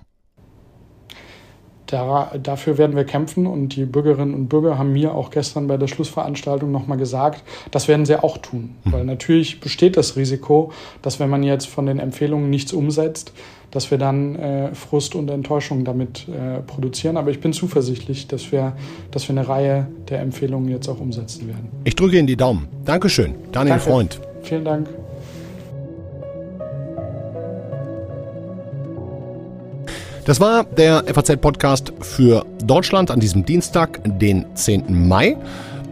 Da, 1.87 2.31
dafür 2.41 2.79
werden 2.79 2.95
wir 2.95 3.03
kämpfen 3.03 3.49
und 3.49 3.75
die 3.75 3.85
Bürgerinnen 3.85 4.33
und 4.33 4.49
Bürger 4.49 4.79
haben 4.79 4.93
mir 4.93 5.13
auch 5.13 5.33
gestern 5.33 5.67
bei 5.67 5.77
der 5.77 5.89
Schlussveranstaltung 5.89 6.71
nochmal 6.71 6.99
gesagt, 6.99 7.43
das 7.73 7.89
werden 7.89 8.07
sie 8.07 8.23
auch 8.23 8.39
tun. 8.39 8.77
Mhm. 8.85 8.93
Weil 8.93 9.05
natürlich 9.05 9.59
besteht 9.59 9.97
das 9.97 10.15
Risiko, 10.15 10.73
dass 11.03 11.19
wenn 11.19 11.29
man 11.29 11.43
jetzt 11.43 11.67
von 11.67 11.87
den 11.87 11.99
Empfehlungen 11.99 12.49
nichts 12.49 12.73
umsetzt, 12.73 13.33
dass 13.71 13.91
wir 13.91 13.99
dann 13.99 14.37
äh, 14.37 14.75
Frust 14.75 15.15
und 15.15 15.31
Enttäuschung 15.31 15.85
damit 15.85 16.27
äh, 16.29 16.61
produzieren. 16.61 17.17
Aber 17.17 17.31
ich 17.31 17.41
bin 17.41 17.53
zuversichtlich, 17.53 18.27
dass 18.27 18.53
wir, 18.53 18.73
dass 19.11 19.29
wir 19.29 19.37
eine 19.37 19.49
Reihe 19.49 19.87
der 20.09 20.21
Empfehlungen 20.21 20.69
jetzt 20.69 20.89
auch 20.89 21.01
umsetzen 21.01 21.47
werden. 21.49 21.69
Ich 21.85 21.97
drücke 21.97 22.19
Ihnen 22.19 22.27
die 22.27 22.37
Daumen. 22.37 22.69
Dankeschön, 22.85 23.35
Daniel 23.53 23.77
Danke. 23.77 23.91
Freund. 23.91 24.21
Vielen 24.43 24.65
Dank. 24.65 24.89
Das 30.25 30.39
war 30.39 30.65
der 30.65 31.05
FAZ-Podcast 31.13 31.93
für 32.01 32.45
Deutschland 32.65 33.11
an 33.11 33.21
diesem 33.21 33.45
Dienstag, 33.45 34.01
den 34.05 34.45
10. 34.55 35.09
Mai. 35.09 35.37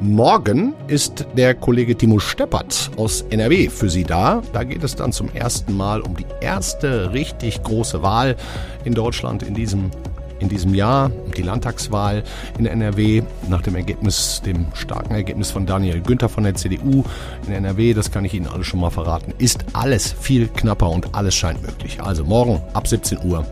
Morgen 0.01 0.75
ist 0.87 1.27
der 1.37 1.55
Kollege 1.55 1.97
Timo 1.97 2.21
Steppert 2.21 2.91
aus 2.97 3.23
NRW 3.31 3.69
für 3.69 3.91
Sie 3.91 4.05
da. 4.05 4.43
Da 4.53 4.63
geht 4.63 4.85
es 4.85 4.95
dann 4.95 5.13
zum 5.13 5.29
ersten 5.35 5.77
Mal 5.77 6.03
um 6.03 6.17
die 6.17 6.27
erste 6.41 7.13
richtig 7.13 7.63
große 7.65 8.01
Wahl 8.03 8.37
in 8.85 8.95
Deutschland 8.95 9.43
in 9.43 9.55
diesem 9.55 9.91
in 10.41 10.49
diesem 10.49 10.73
Jahr, 10.73 11.11
die 11.37 11.43
Landtagswahl 11.43 12.23
in 12.59 12.67
NRW, 12.67 13.23
nach 13.49 13.61
dem 13.63 13.75
Ergebnis, 13.75 14.41
dem 14.47 14.67
starken 14.73 15.15
Ergebnis 15.15 15.51
von 15.51 15.67
Daniel 15.67 16.01
Günther 16.01 16.29
von 16.29 16.45
der 16.45 16.55
CDU 16.55 17.03
in 17.49 17.53
NRW, 17.53 17.93
das 17.93 18.13
kann 18.13 18.25
ich 18.25 18.35
Ihnen 18.35 18.47
alles 18.47 18.69
schon 18.69 18.79
mal 18.79 18.91
verraten, 18.91 19.35
ist 19.39 19.65
alles 19.73 20.13
viel 20.13 20.47
knapper 20.47 20.91
und 20.91 21.13
alles 21.17 21.35
scheint 21.35 21.61
möglich. 21.63 22.01
Also 22.01 22.25
morgen 22.25 22.63
ab 22.73 22.87
17 22.87 23.19
Uhr 23.25 23.45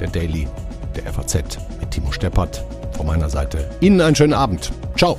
der 0.00 0.08
Daily 0.08 0.48
der 0.96 1.12
FAZ 1.12 1.58
mit 1.78 1.90
Timo 1.90 2.10
Steppert. 2.10 2.64
Von 2.96 3.06
meiner 3.06 3.28
Seite 3.28 3.70
Ihnen 3.80 4.00
einen 4.00 4.16
schönen 4.16 4.34
Abend. 4.34 4.72
Ciao. 4.96 5.18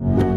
you 0.00 0.29